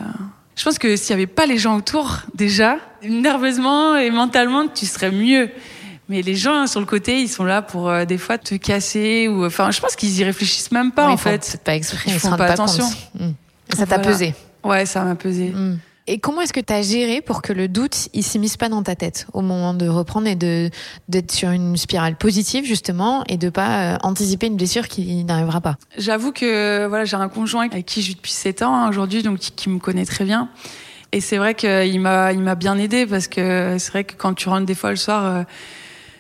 Je 0.55 0.63
pense 0.63 0.79
que 0.79 0.95
s'il 0.95 1.17
n'y 1.17 1.23
avait 1.23 1.33
pas 1.33 1.47
les 1.47 1.59
gens 1.59 1.77
autour, 1.77 2.19
déjà, 2.37 2.77
nerveusement 3.03 3.97
et 3.97 4.11
mentalement, 4.11 4.69
tu 4.69 4.87
serais 4.87 5.11
mieux. 5.11 5.51
Mais 6.09 6.23
les 6.23 6.37
gens 6.37 6.69
sur 6.69 6.79
le 6.79 6.87
côté, 6.87 7.21
ils 7.21 7.29
sont 7.29 7.45
là 7.45 7.63
pour 7.63 7.89
euh, 7.89 8.05
des 8.05 8.19
fois 8.19 8.39
te 8.39 8.55
casser 8.55 9.27
ou 9.27 9.47
enfin, 9.47 9.73
je 9.73 9.81
pense 9.81 9.97
qu'ils 9.97 10.17
y 10.21 10.23
réfléchissent 10.23 10.71
même 10.71 10.93
pas 10.93 11.09
en 11.09 11.17
fait. 11.17 11.61
Pas 11.65 11.75
exprès, 11.75 12.13
ils, 12.13 12.21
font 12.21 12.37
pas, 12.37 12.47
attention. 12.47 12.85
Hmm. 13.19 13.33
Ça 13.75 13.87
t'a 13.87 13.99
pesé. 13.99 14.35
Ouais, 14.65 14.87
ça 14.87 15.05
m'a 15.05 15.15
pesé. 15.15 15.51
Hmm. 15.51 15.79
Et 16.09 16.19
comment 16.19 16.41
est-ce 16.41 16.53
que 16.53 16.61
tu 16.61 16.73
as 16.73 16.83
géré 16.83 17.21
pour 17.21 17.43
que 17.43 17.53
le 17.53 17.69
doute 17.69 18.09
il 18.13 18.25
s'immisce 18.25 18.57
pas 18.57 18.69
dans 18.69 18.83
ta 18.83 18.97
tête 18.97 19.27
au 19.33 19.41
moment 19.41 19.73
de 19.73 19.87
reprendre 19.87 20.27
et 20.27 20.35
de 20.35 20.69
d'être 21.09 21.31
sur 21.31 21.51
une 21.51 21.77
spirale 21.77 22.17
positive 22.17 22.65
justement 22.65 23.23
et 23.29 23.37
de 23.37 23.51
pas 23.51 23.95
euh, 23.95 23.99
anticiper 24.03 24.49
une 24.49 24.57
blessure 24.57 24.89
qui 24.89 25.23
n'arrivera 25.23 25.61
pas? 25.61 25.77
J'avoue 25.97 26.33
que 26.33 26.87
voilà, 26.87 27.05
j'ai 27.05 27.17
un 27.17 27.29
conjoint 27.29 27.69
avec 27.71 27.87
qui 27.87 28.03
je 28.03 28.09
vis 28.09 28.15
depuis 28.17 28.33
7 28.33 28.63
ans 28.63 28.75
hein, 28.75 28.89
aujourd'hui 28.89 29.23
donc 29.23 29.39
qui, 29.39 29.69
me 29.69 29.79
connaît 29.79 30.05
très 30.05 30.25
bien. 30.25 30.49
Et 31.13 31.21
c'est 31.21 31.37
vrai 31.37 31.55
qu'il 31.55 32.01
m'a 32.01 32.33
il 32.33 32.41
m'a 32.41 32.57
bien 32.57 32.79
aidé 32.79 33.07
parce 33.07 33.29
que 33.29 33.77
c'est 33.79 33.91
vrai 33.91 34.03
que 34.03 34.15
quand 34.17 34.35
tu 34.35 34.49
rentres 34.49 34.67
des 34.67 34.75
fois 34.75 34.91
le 34.91 34.97
soir 34.97 35.25
euh, 35.25 35.43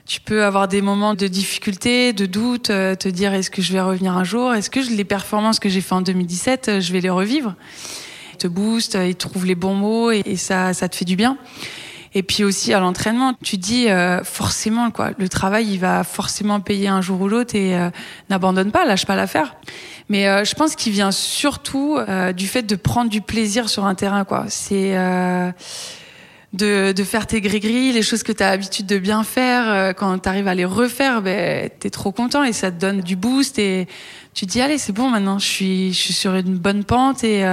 tu 0.07 0.21
peux 0.21 0.45
avoir 0.45 0.69
des 0.69 0.81
moments 0.81 1.15
de 1.15 1.27
difficulté, 1.27 2.13
de 2.13 2.27
doute, 2.27 2.71
euh, 2.71 2.95
te 2.95 3.09
dire 3.09 3.35
est-ce 3.35 3.51
que 3.51 3.63
je 3.63 3.73
vais 3.73 3.81
revenir 3.81 4.17
un 4.17 4.25
jour, 4.25 4.55
est-ce 4.55 4.71
que 4.71 4.79
les 4.79 5.05
performances 5.05 5.59
que 5.59 5.69
j'ai 5.69 5.81
fait 5.81 5.95
en 5.95 6.03
2017, 6.03 6.81
je 6.81 6.93
vais 6.93 7.01
les 7.01 7.11
revivre? 7.11 7.57
Te 8.39 8.47
booste, 8.47 8.99
il 9.01 9.15
trouve 9.15 9.47
les 9.47 9.55
bons 9.55 9.75
mots 9.75 10.11
et, 10.11 10.37
ça, 10.37 10.75
ça 10.75 10.89
te 10.89 10.97
fait 10.97 11.05
du 11.05 11.17
bien. 11.17 11.37
Et 12.15 12.23
puis 12.23 12.45
aussi 12.45 12.75
à 12.75 12.81
l'entraînement, 12.81 13.33
tu 13.43 13.57
dis 13.57 13.89
euh, 13.89 14.23
forcément 14.23 14.91
quoi, 14.91 15.13
le 15.17 15.29
travail 15.29 15.67
il 15.73 15.79
va 15.79 16.05
forcément 16.05 16.61
payer 16.61 16.89
un 16.89 17.01
jour 17.01 17.23
ou 17.23 17.29
l'autre 17.29 17.55
et 17.55 17.75
euh, 17.75 17.89
n'abandonne 18.29 18.71
pas, 18.71 18.85
lâche 18.85 19.07
pas 19.07 19.17
l'affaire. 19.17 19.57
Mais 20.11 20.29
euh, 20.29 20.45
je 20.45 20.55
pense 20.55 20.77
qu'il 20.77 20.93
vient 20.93 21.11
surtout 21.11 21.99
du 22.37 22.47
fait 22.47 22.63
de 22.63 22.77
prendre 22.77 23.11
du 23.11 23.23
plaisir 23.23 23.69
sur 23.69 23.87
un 23.87 23.95
terrain 23.95 24.25
quoi. 24.25 24.45
C'est 24.49 24.95
de, 26.53 26.93
de 26.93 27.05
faire 27.05 27.27
tes 27.27 27.41
gris-gris, 27.41 27.93
les 27.93 28.03
choses 28.03 28.23
que 28.23 28.33
tu 28.33 28.43
as 28.43 28.51
l'habitude 28.51 28.85
de 28.85 28.99
bien 28.99 29.25
faire, 29.25 29.95
quand 29.95 30.19
tu 30.19 30.29
arrives 30.29 30.49
à 30.49 30.55
les 30.55 30.67
refaire, 30.67 31.23
ben, 31.23 31.71
tu 31.81 31.87
es 31.87 31.91
trop 31.91 32.13
content 32.13 32.45
et 32.45 32.53
ça 32.53 32.71
te 32.71 32.79
donne 32.79 33.01
du 33.01 33.17
boost 33.17 33.59
et 33.59 33.89
tu 34.35 34.47
dis 34.47 34.61
allez 34.61 34.79
c'est 34.79 34.93
bon 34.93 35.11
maintenant, 35.11 35.39
je 35.39 35.47
suis, 35.47 35.93
je 35.93 35.99
suis 35.99 36.15
sur 36.15 36.35
une 36.35 36.57
bonne 36.57 36.85
pente 36.85 37.25
et 37.25 37.45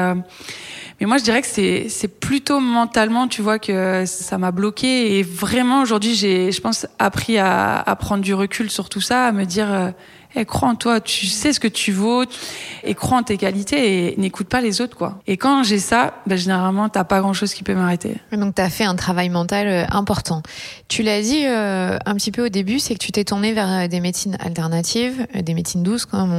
mais 1.00 1.06
moi, 1.06 1.18
je 1.18 1.24
dirais 1.24 1.42
que 1.42 1.48
c'est 1.48 1.88
c'est 1.88 2.10
plutôt 2.10 2.60
mentalement, 2.60 3.30
tu 3.30 3.42
vois, 3.42 3.58
que 3.58 4.04
ça 4.06 4.38
m'a 4.38 4.52
bloqué. 4.52 5.18
Et 5.18 5.24
vraiment, 5.24 5.82
aujourd'hui, 5.82 6.14
j'ai, 6.14 6.52
je 6.52 6.60
pense, 6.60 6.88
appris 7.00 7.38
à, 7.38 7.80
à 7.80 7.96
prendre 7.96 8.22
du 8.22 8.34
recul 8.34 8.70
sur 8.70 8.90
tout 8.90 9.00
ça, 9.00 9.28
à 9.28 9.32
me 9.32 9.46
dire, 9.46 9.94
euh, 10.36 10.42
eh, 10.42 10.46
crois 10.46 10.70
en 10.70 10.76
toi, 10.76 11.02
tu 11.02 11.28
sais 11.28 11.54
ce 11.54 11.60
que 11.60 11.68
tu 11.68 11.92
vaux, 11.92 12.24
et 12.84 12.94
crois 12.94 13.18
en 13.18 13.24
tes 13.24 13.38
qualités 13.38 14.14
et 14.14 14.18
n'écoute 14.18 14.48
pas 14.48 14.62
les 14.62 14.82
autres, 14.82 14.96
quoi. 14.96 15.20
Et 15.28 15.38
quand 15.38 15.64
j'ai 15.64 15.80
ça, 15.80 16.14
ben, 16.28 16.38
généralement, 16.38 16.90
t'as 16.90 17.04
pas 17.04 17.20
grand 17.20 17.34
chose 17.34 17.54
qui 17.54 17.64
peut 17.64 17.74
m'arrêter. 17.74 18.18
Donc, 18.32 18.56
t'as 18.56 18.70
fait 18.70 18.84
un 18.84 18.96
travail 18.96 19.30
mental 19.30 19.68
euh, 19.68 19.86
important. 19.92 20.42
Tu 20.88 21.04
l'as 21.04 21.22
dit 21.22 21.46
euh, 21.46 21.98
un 22.06 22.16
petit 22.16 22.32
peu 22.32 22.46
au 22.46 22.50
début, 22.50 22.80
c'est 22.80 22.94
que 22.94 23.00
tu 23.00 23.12
t'es 23.12 23.24
tourné 23.24 23.54
vers 23.54 23.70
euh, 23.70 23.88
des 23.88 24.00
médecines 24.00 24.38
alternatives, 24.40 25.26
des 25.36 25.54
médecines 25.54 25.84
douces, 25.84 26.06
comme 26.06 26.32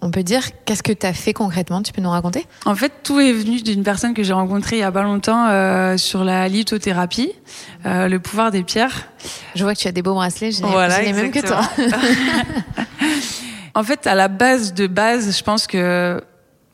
on, 0.00 0.10
peut 0.10 0.22
dire. 0.22 0.42
Qu'est-ce 0.64 0.82
que 0.82 0.92
t'as 0.92 1.12
fait 1.12 1.32
concrètement? 1.32 1.82
Tu 1.82 1.92
peux 1.92 2.02
nous 2.02 2.10
raconter? 2.10 2.46
En 2.64 2.74
fait, 2.74 2.92
tout 3.02 3.20
est 3.20 3.32
venu 3.32 3.60
d'une 3.60 3.82
personne 3.82 4.14
que 4.14 4.22
j'ai 4.22 4.32
rencontrée 4.32 4.76
il 4.76 4.80
y 4.80 4.82
a 4.82 4.92
pas 4.92 5.02
longtemps 5.02 5.46
euh, 5.48 5.96
sur 5.96 6.24
la 6.24 6.48
lithothérapie, 6.48 7.32
euh, 7.86 8.08
le 8.08 8.18
pouvoir 8.20 8.50
des 8.50 8.62
pierres. 8.62 9.08
Je 9.54 9.64
vois 9.64 9.74
que 9.74 9.78
tu 9.78 9.88
as 9.88 9.92
des 9.92 10.02
beaux 10.02 10.14
bracelets, 10.14 10.52
j'ai 10.52 10.62
voilà, 10.62 11.00
les 11.02 11.12
mêmes 11.12 11.30
que 11.30 11.40
toi. 11.40 11.60
En 13.78 13.84
fait, 13.84 14.08
à 14.08 14.16
la 14.16 14.26
base 14.26 14.74
de 14.74 14.88
base, 14.88 15.38
je 15.38 15.44
pense 15.44 15.68
que 15.68 16.20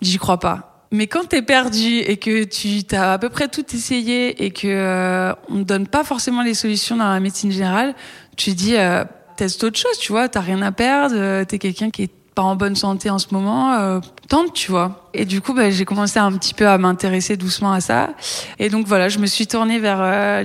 j'y 0.00 0.16
crois 0.16 0.40
pas. 0.40 0.86
Mais 0.90 1.06
quand 1.06 1.28
t'es 1.28 1.42
perdu 1.42 1.98
et 1.98 2.16
que 2.16 2.44
tu 2.44 2.82
as 2.96 3.12
à 3.12 3.18
peu 3.18 3.28
près 3.28 3.48
tout 3.48 3.64
essayé 3.74 4.42
et 4.42 4.50
que 4.50 4.68
euh, 4.68 5.34
on 5.50 5.56
ne 5.56 5.64
donne 5.64 5.86
pas 5.86 6.02
forcément 6.02 6.40
les 6.40 6.54
solutions 6.54 6.96
dans 6.96 7.10
la 7.10 7.20
médecine 7.20 7.52
générale, 7.52 7.94
tu 8.38 8.54
dis 8.54 8.76
euh, 8.76 9.04
teste 9.36 9.62
autre 9.64 9.78
chose, 9.78 9.98
tu 9.98 10.12
vois, 10.12 10.30
t'as 10.30 10.40
rien 10.40 10.62
à 10.62 10.72
perdre, 10.72 11.14
euh, 11.18 11.44
t'es 11.44 11.58
quelqu'un 11.58 11.90
qui 11.90 12.04
est 12.04 12.10
pas 12.34 12.40
en 12.42 12.56
bonne 12.56 12.74
santé 12.74 13.10
en 13.10 13.18
ce 13.18 13.26
moment, 13.32 14.00
tente, 14.28 14.52
tu 14.52 14.70
vois. 14.70 15.04
Et 15.14 15.24
du 15.24 15.40
coup, 15.40 15.54
bah, 15.54 15.70
j'ai 15.70 15.84
commencé 15.84 16.18
un 16.18 16.32
petit 16.32 16.54
peu 16.54 16.66
à 16.66 16.76
m'intéresser 16.76 17.36
doucement 17.36 17.72
à 17.72 17.80
ça. 17.80 18.10
Et 18.58 18.68
donc 18.68 18.86
voilà, 18.86 19.08
je 19.08 19.18
me 19.18 19.26
suis 19.26 19.46
tournée 19.46 19.78
vers 19.78 19.98
euh, 20.00 20.42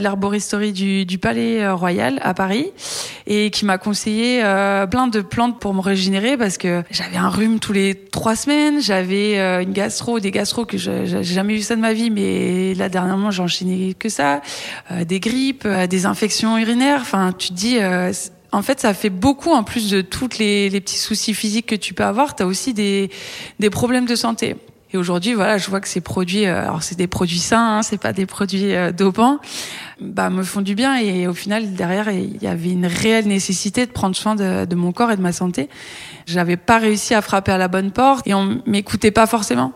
du, 0.72 1.06
du, 1.06 1.18
Palais 1.18 1.64
euh, 1.64 1.74
Royal 1.74 2.20
à 2.22 2.34
Paris 2.34 2.72
et 3.26 3.50
qui 3.50 3.66
m'a 3.66 3.78
conseillé 3.78 4.42
euh, 4.44 4.86
plein 4.86 5.08
de 5.08 5.22
plantes 5.22 5.60
pour 5.60 5.74
me 5.74 5.82
régénérer 5.82 6.38
parce 6.38 6.58
que 6.58 6.84
j'avais 6.92 7.18
un 7.18 7.30
rhume 7.30 7.60
tous 7.60 7.74
les 7.74 7.96
trois 7.96 8.36
semaines, 8.36 8.80
j'avais 8.80 9.40
euh, 9.40 9.62
une 9.62 9.74
gastro, 9.74 10.20
des 10.20 10.32
gastro 10.32 10.66
que 10.66 10.78
j'ai 10.78 11.24
jamais 11.24 11.56
vu 11.56 11.62
ça 11.62 11.76
de 11.76 11.82
ma 11.82 11.94
vie, 11.94 12.12
mais 12.12 12.76
là 12.76 12.90
dernièrement 12.90 13.32
j'ai 13.32 13.42
enchaîné 13.42 13.96
que 13.98 14.10
ça, 14.10 14.42
des 15.02 15.20
grippes, 15.20 15.68
des 15.68 16.06
infections 16.06 16.58
urinaires. 16.58 17.02
Enfin, 17.02 17.34
tu 17.38 17.50
te 17.50 17.54
dis 17.54 17.78
en 18.52 18.62
fait, 18.62 18.80
ça 18.80 18.94
fait 18.94 19.10
beaucoup 19.10 19.52
en 19.52 19.64
plus 19.64 19.90
de 19.90 20.02
tous 20.02 20.38
les, 20.40 20.70
petits 20.72 20.98
soucis 20.98 21.34
physiques 21.34 21.68
que 21.68 21.76
tu 21.76 21.94
peux 21.94 22.04
avoir. 22.04 22.36
Tu 22.36 22.44
aussi 22.44 22.74
des, 22.74 23.10
des 23.60 23.70
problèmes 23.70 24.06
de 24.06 24.16
santé. 24.16 24.56
Et 24.92 24.98
aujourd'hui, 24.98 25.36
voilà, 25.36 25.60
je 25.60 25.70
vois 25.70 25.82
que 25.82 25.88
ces 25.88 26.02
produits, 26.02 26.48
euh, 26.48 26.64
alors 26.64 26.82
c'est 26.82 26.98
des 26.98 27.06
produits 27.06 27.38
sains, 27.38 27.78
hein, 27.78 27.84
c'est 27.84 28.00
pas 28.00 28.12
des 28.12 28.26
produits 28.26 28.74
euh, 28.74 28.92
dopants, 28.92 29.38
bah 30.02 30.32
me 30.32 30.42
font 30.42 30.62
du 30.62 30.74
bien. 30.74 30.98
Et 30.98 31.28
au 31.28 31.34
final, 31.36 31.76
derrière, 31.76 32.10
il 32.10 32.42
y 32.42 32.48
avait 32.48 32.72
une 32.72 32.88
réelle 32.88 33.28
nécessité 33.28 33.86
de 33.86 33.92
prendre 33.92 34.16
soin 34.16 34.34
de, 34.34 34.66
de 34.66 34.76
mon 34.76 34.92
corps 34.92 35.12
et 35.12 35.16
de 35.16 35.22
ma 35.22 35.32
santé. 35.32 35.70
J'avais 36.26 36.58
pas 36.58 36.80
réussi 36.80 37.14
à 37.14 37.22
frapper 37.22 37.52
à 37.52 37.60
la 37.60 37.68
bonne 37.68 37.92
porte 37.92 38.26
et 38.28 38.34
on 38.34 38.64
m'écoutait 38.66 39.12
pas 39.12 39.28
forcément. 39.28 39.74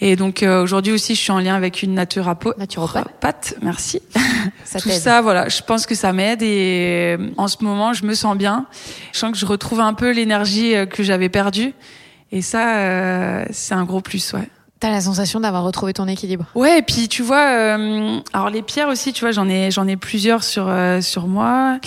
Et 0.00 0.16
donc 0.16 0.42
euh, 0.42 0.60
aujourd'hui 0.60 0.92
aussi, 0.92 1.14
je 1.14 1.20
suis 1.20 1.32
en 1.32 1.38
lien 1.38 1.54
avec 1.54 1.84
une 1.84 1.94
naturopathe. 1.94 2.58
Naturopathe. 2.58 3.54
merci. 3.62 4.02
Ça 4.64 4.80
Tout 4.80 4.90
ça, 4.90 5.20
voilà, 5.20 5.48
je 5.48 5.62
pense 5.62 5.86
que 5.86 5.94
ça 5.94 6.12
m'aide 6.12 6.42
et 6.42 7.16
en 7.36 7.48
ce 7.48 7.56
moment, 7.62 7.92
je 7.92 8.04
me 8.04 8.14
sens 8.14 8.36
bien. 8.36 8.66
Je 9.12 9.18
sens 9.18 9.32
que 9.32 9.38
je 9.38 9.46
retrouve 9.46 9.80
un 9.80 9.94
peu 9.94 10.10
l'énergie 10.10 10.74
que 10.90 11.02
j'avais 11.02 11.28
perdue. 11.28 11.74
Et 12.30 12.42
ça, 12.42 12.76
euh, 12.76 13.44
c'est 13.50 13.74
un 13.74 13.84
gros 13.84 14.00
plus, 14.00 14.32
ouais. 14.32 14.48
T'as 14.80 14.90
la 14.90 15.00
sensation 15.00 15.40
d'avoir 15.40 15.64
retrouvé 15.64 15.92
ton 15.92 16.06
équilibre. 16.06 16.46
Ouais, 16.54 16.78
et 16.78 16.82
puis 16.82 17.08
tu 17.08 17.22
vois, 17.22 17.50
euh, 17.50 18.20
alors 18.32 18.48
les 18.48 18.62
pierres 18.62 18.88
aussi, 18.88 19.12
tu 19.12 19.22
vois, 19.22 19.32
j'en 19.32 19.48
ai, 19.48 19.72
j'en 19.72 19.88
ai 19.88 19.96
plusieurs 19.96 20.44
sur 20.44 20.68
euh, 20.68 21.00
sur 21.00 21.26
moi. 21.26 21.78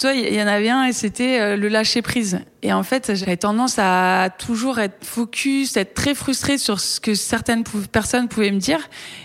Toi, 0.00 0.12
il 0.12 0.34
y 0.34 0.42
en 0.42 0.46
avait 0.46 0.70
un 0.70 0.84
et 0.84 0.92
c'était 0.92 1.40
euh, 1.40 1.56
le 1.56 1.68
lâcher 1.68 2.02
prise. 2.02 2.40
Et 2.62 2.72
en 2.72 2.82
fait, 2.82 3.14
j'avais 3.14 3.36
tendance 3.36 3.78
à 3.78 4.30
toujours 4.38 4.78
être 4.78 5.04
focus, 5.04 5.76
être 5.76 5.94
très 5.94 6.14
frustrée 6.14 6.58
sur 6.58 6.80
ce 6.80 7.00
que 7.00 7.14
certaines 7.14 7.64
personnes 7.92 8.28
pouvaient 8.28 8.50
me 8.50 8.58
dire. 8.58 8.80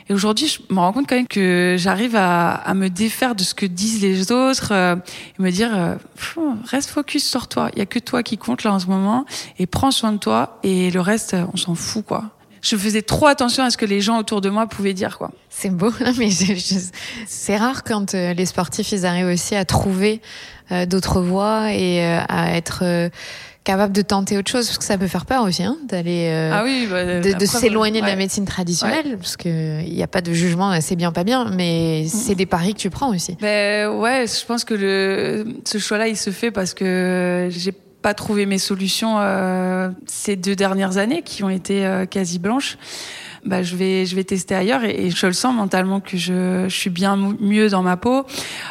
Et 0.10 0.14
aujourd'hui, 0.14 0.48
je 0.48 0.74
me 0.74 0.80
rends 0.80 0.94
compte 0.94 1.08
quand 1.08 1.16
même 1.16 1.28
que 1.28 1.76
j'arrive 1.78 2.16
à, 2.16 2.52
à, 2.52 2.74
me 2.74 2.90
défaire 2.90 3.36
de 3.36 3.44
ce 3.44 3.54
que 3.54 3.66
disent 3.66 4.02
les 4.02 4.32
autres 4.32 4.72
euh, 4.72 4.96
et 5.40 5.42
me 5.42 5.52
dire, 5.52 5.72
euh, 5.76 5.96
reste 6.66 6.90
focus 6.90 7.28
sur 7.28 7.48
toi. 7.48 7.70
Il 7.74 7.80
y 7.80 7.82
a 7.82 7.86
que 7.86 8.00
toi 8.00 8.24
qui 8.24 8.38
compte 8.38 8.64
là 8.64 8.74
en 8.74 8.80
ce 8.80 8.88
moment 8.88 9.26
et 9.60 9.66
prends 9.66 9.92
soin 9.92 10.12
de 10.12 10.18
toi. 10.18 10.60
Et 10.64 10.92
le 10.92 11.02
reste, 11.02 11.36
on 11.54 11.58
s'en 11.58 11.76
fout, 11.76 12.06
quoi 12.06 12.32
je 12.62 12.76
faisais 12.76 13.02
trop 13.02 13.28
attention 13.28 13.63
à 13.63 13.69
ce 13.69 13.78
que 13.78 13.86
les 13.86 14.02
gens 14.02 14.19
autour 14.19 14.41
de 14.41 14.50
moi 14.50 14.67
pouvaient 14.67 14.93
dire 14.93 15.17
quoi. 15.17 15.32
C'est 15.50 15.69
beau, 15.69 15.91
mais 16.17 16.30
c'est 17.28 17.58
rare 17.58 17.84
quand 17.84 18.13
les 18.13 18.45
sportifs 18.45 18.91
ils 18.91 19.06
arrivent 19.06 19.28
aussi 19.28 19.56
à 19.56 19.65
trouver 19.65 20.21
euh, 20.71 20.86
d'autres 20.86 21.21
voies 21.21 21.74
et 21.74 22.06
euh, 22.06 22.19
à 22.30 22.56
être 22.56 22.80
euh, 22.84 23.10
capable 23.65 23.91
de 23.91 24.02
tenter 24.02 24.38
autre 24.38 24.50
chose 24.50 24.67
parce 24.67 24.78
que 24.78 24.86
ça 24.86 24.97
peut 24.97 25.08
faire 25.08 25.26
peur 25.26 25.43
aussi 25.43 25.63
hein, 25.63 25.76
d'aller 25.84 26.32
ah 26.52 26.63
oui, 26.63 26.88
bah, 26.89 27.19
de, 27.19 27.45
s'éloigner 27.45 28.00
de 28.00 28.06
la 28.06 28.15
médecine 28.15 28.45
traditionnelle 28.45 29.17
parce 29.17 29.36
que 29.36 29.82
il 29.82 29.93
n'y 29.93 30.02
a 30.02 30.08
pas 30.08 30.21
de 30.21 30.32
jugement 30.32 30.80
c'est 30.80 30.95
bien 30.95 31.12
pas 31.12 31.26
bien 31.26 31.45
mais 31.52 32.06
c'est 32.08 32.36
des 32.36 32.45
paris 32.45 32.74
que 32.74 32.80
tu 32.80 32.89
prends 32.89 33.13
aussi. 33.13 33.38
Ben 33.41 33.89
ouais 33.89 34.26
je 34.28 34.45
pense 34.45 34.63
que 34.63 34.74
le 34.74 35.45
ce 35.65 35.78
choix 35.78 35.97
là 35.97 36.08
il 36.08 36.17
se 36.17 36.30
fait 36.30 36.52
parce 36.52 36.74
que 36.74 37.50
j'ai 37.52 37.74
pas 38.02 38.14
trouvé 38.14 38.46
mes 38.46 38.58
solutions 38.58 39.18
euh, 39.20 39.90
ces 40.08 40.36
deux 40.36 40.56
dernières 40.56 40.98
années 40.98 41.22
qui 41.22 41.44
ont 41.44 41.50
été 41.50 42.06
quasi 42.10 42.40
blanches 42.40 42.78
bah, 43.46 43.64
je 43.64 43.76
vais 43.76 44.06
je 44.06 44.16
vais 44.16 44.24
tester 44.24 44.56
ailleurs 44.56 44.84
et, 44.84 45.10
je 45.10 45.26
le 45.26 45.34
sens 45.34 45.56
mentalement 45.56 46.00
que 46.00 46.18
je, 46.18 46.66
je 46.68 46.76
suis 46.76 46.90
bien 46.90 47.18
mieux 47.40 47.70
dans 47.70 47.82
ma 47.82 47.98
peau. 47.98 48.26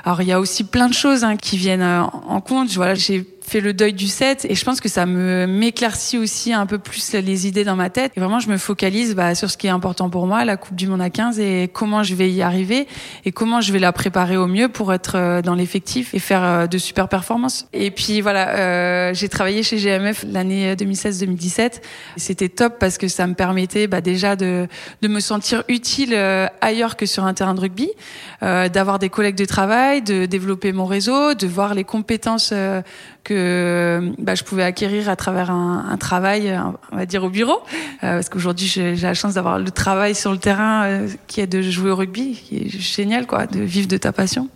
Alors 0.05 0.23
il 0.23 0.29
y 0.29 0.33
a 0.33 0.41
aussi 0.41 0.65
plein 0.65 0.89
de 0.89 0.95
choses 0.95 1.25
hein, 1.25 1.37
qui 1.37 1.57
viennent 1.57 1.83
euh, 1.83 2.03
en 2.03 2.41
compte. 2.41 2.71
Voilà, 2.71 2.95
j'ai 2.95 3.27
fait 3.51 3.61
le 3.61 3.73
deuil 3.73 3.93
du 3.93 4.07
set 4.07 4.47
et 4.49 4.55
je 4.55 4.65
pense 4.65 4.81
que 4.81 4.89
ça 4.89 5.07
me 5.07 5.47
m'éclaircit 5.47 6.19
aussi 6.19 6.53
un 6.53 6.67
peu 6.67 6.79
plus 6.79 7.13
les 7.15 7.49
idées 7.49 7.65
dans 7.65 7.75
ma 7.75 7.91
tête. 7.91 8.13
Et 8.17 8.21
vraiment 8.21 8.39
je 8.39 8.49
me 8.49 8.57
focalise 8.57 9.17
bah, 9.17 9.35
sur 9.35 9.51
ce 9.51 9.57
qui 9.57 9.67
est 9.67 9.71
important 9.71 10.09
pour 10.09 10.29
moi 10.29 10.45
la 10.45 10.57
coupe 10.57 10.77
du 10.77 10.87
monde 10.87 11.01
à 11.01 11.11
15 11.11 11.41
et 11.41 11.69
comment 11.73 12.05
je 12.05 12.15
vais 12.15 12.31
y 12.31 12.43
arriver 12.43 12.87
et 13.25 13.33
comment 13.33 13.61
je 13.61 13.73
vais 13.73 13.81
la 13.81 13.93
préparer 13.93 14.37
au 14.37 14.47
mieux 14.47 14.69
pour 14.69 14.95
être 14.95 15.17
euh, 15.17 15.43
dans 15.43 15.57
l'effectif 15.57 16.15
et 16.15 16.21
faire 16.21 16.45
euh, 16.45 16.67
de 16.69 16.79
super 16.79 17.09
performances. 17.09 17.67
Et 17.73 17.91
puis 17.91 18.21
voilà 18.21 18.51
euh, 18.51 19.15
j'ai 19.15 19.29
travaillé 19.29 19.65
chez 19.65 19.79
GMF 19.79 20.25
l'année 20.29 20.75
2016-2017 20.77 21.81
c'était 22.17 22.49
top 22.49 22.79
parce 22.79 22.99
que 22.99 23.09
ça 23.09 23.27
me 23.27 23.35
permettait 23.35 23.89
bah, 23.89 24.01
déjà 24.01 24.37
de, 24.37 24.69
de 25.03 25.09
me 25.09 25.19
sentir 25.19 25.65
utile 25.67 26.15
ailleurs 26.61 26.97
que 26.97 27.05
sur 27.05 27.25
un 27.25 27.35
terrain 27.35 27.55
de 27.55 27.61
rugby 27.61 27.91
d'avoir 28.41 29.01
des 29.01 29.09
collègues 29.09 29.37
de 29.37 29.45
travail 29.45 30.03
de 30.03 30.27
développer 30.27 30.73
mon 30.73 30.87
réseau 30.87 31.35
de 31.35 31.47
voir 31.49 31.75
les 31.75 31.85
compétences 31.85 32.53
que 33.25 34.13
bah, 34.19 34.35
je 34.35 34.45
pouvais 34.45 34.63
acquérir 34.63 35.09
à 35.09 35.17
travers 35.17 35.51
un, 35.51 35.87
un, 35.91 35.97
travail, 35.97 36.59
on 36.93 36.97
va 36.97 37.07
dire 37.07 37.25
au 37.25 37.31
bureau, 37.31 37.61
euh, 38.03 38.15
parce 38.15 38.29
qu'aujourd'hui 38.29 38.67
j'ai 38.67 38.97
la 38.97 39.15
chance 39.15 39.35
d'avoir 39.35 39.59
le 39.59 39.71
travail 39.71 40.15
sur 40.15 40.33
le 40.33 40.39
terrain 40.39 40.85
euh, 40.85 41.09
qui 41.27 41.41
est 41.41 41.47
de 41.47 41.63
jouer 41.63 41.91
au 41.91 41.97
rugby, 41.97 42.33
qui 42.35 42.57
est 42.57 42.69
génial 42.69 43.27
quoi, 43.27 43.47
de 43.47 43.61
vivre 43.61 43.89
de 43.89 43.97
ta 43.97 44.13
passion. 44.13 44.49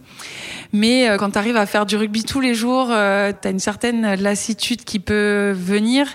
Mais 0.74 1.08
euh, 1.08 1.18
quand 1.18 1.30
tu 1.30 1.38
arrives 1.38 1.56
à 1.56 1.66
faire 1.66 1.86
du 1.86 1.94
rugby 1.94 2.24
tous 2.24 2.40
les 2.40 2.52
jours, 2.52 2.88
euh, 2.90 3.32
tu 3.40 3.46
as 3.46 3.52
une 3.52 3.60
certaine 3.60 4.14
lassitude 4.16 4.82
qui 4.82 4.98
peut 4.98 5.52
venir 5.56 6.08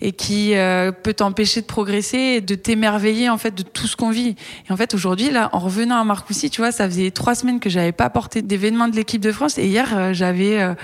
et 0.00 0.12
qui 0.12 0.54
euh, 0.54 0.90
peut 0.90 1.12
t'empêcher 1.12 1.60
de 1.60 1.66
progresser 1.66 2.16
et 2.16 2.40
de 2.40 2.54
t'émerveiller 2.54 3.28
en 3.28 3.36
fait 3.36 3.54
de 3.54 3.62
tout 3.62 3.86
ce 3.86 3.96
qu'on 3.96 4.08
vit. 4.08 4.36
Et 4.66 4.72
en 4.72 4.76
fait 4.78 4.94
aujourd'hui 4.94 5.28
là, 5.30 5.50
en 5.52 5.58
revenant 5.58 6.00
à 6.00 6.04
Marcoussis, 6.04 6.48
tu 6.48 6.62
vois, 6.62 6.72
ça 6.72 6.88
faisait 6.88 7.10
trois 7.10 7.34
semaines 7.34 7.60
que 7.60 7.68
j'avais 7.68 7.92
pas 7.92 8.08
porté 8.08 8.40
d'événement 8.40 8.88
de 8.88 8.96
l'équipe 8.96 9.20
de 9.20 9.32
France 9.32 9.58
et 9.58 9.66
hier 9.66 10.14
j'avais 10.14 10.74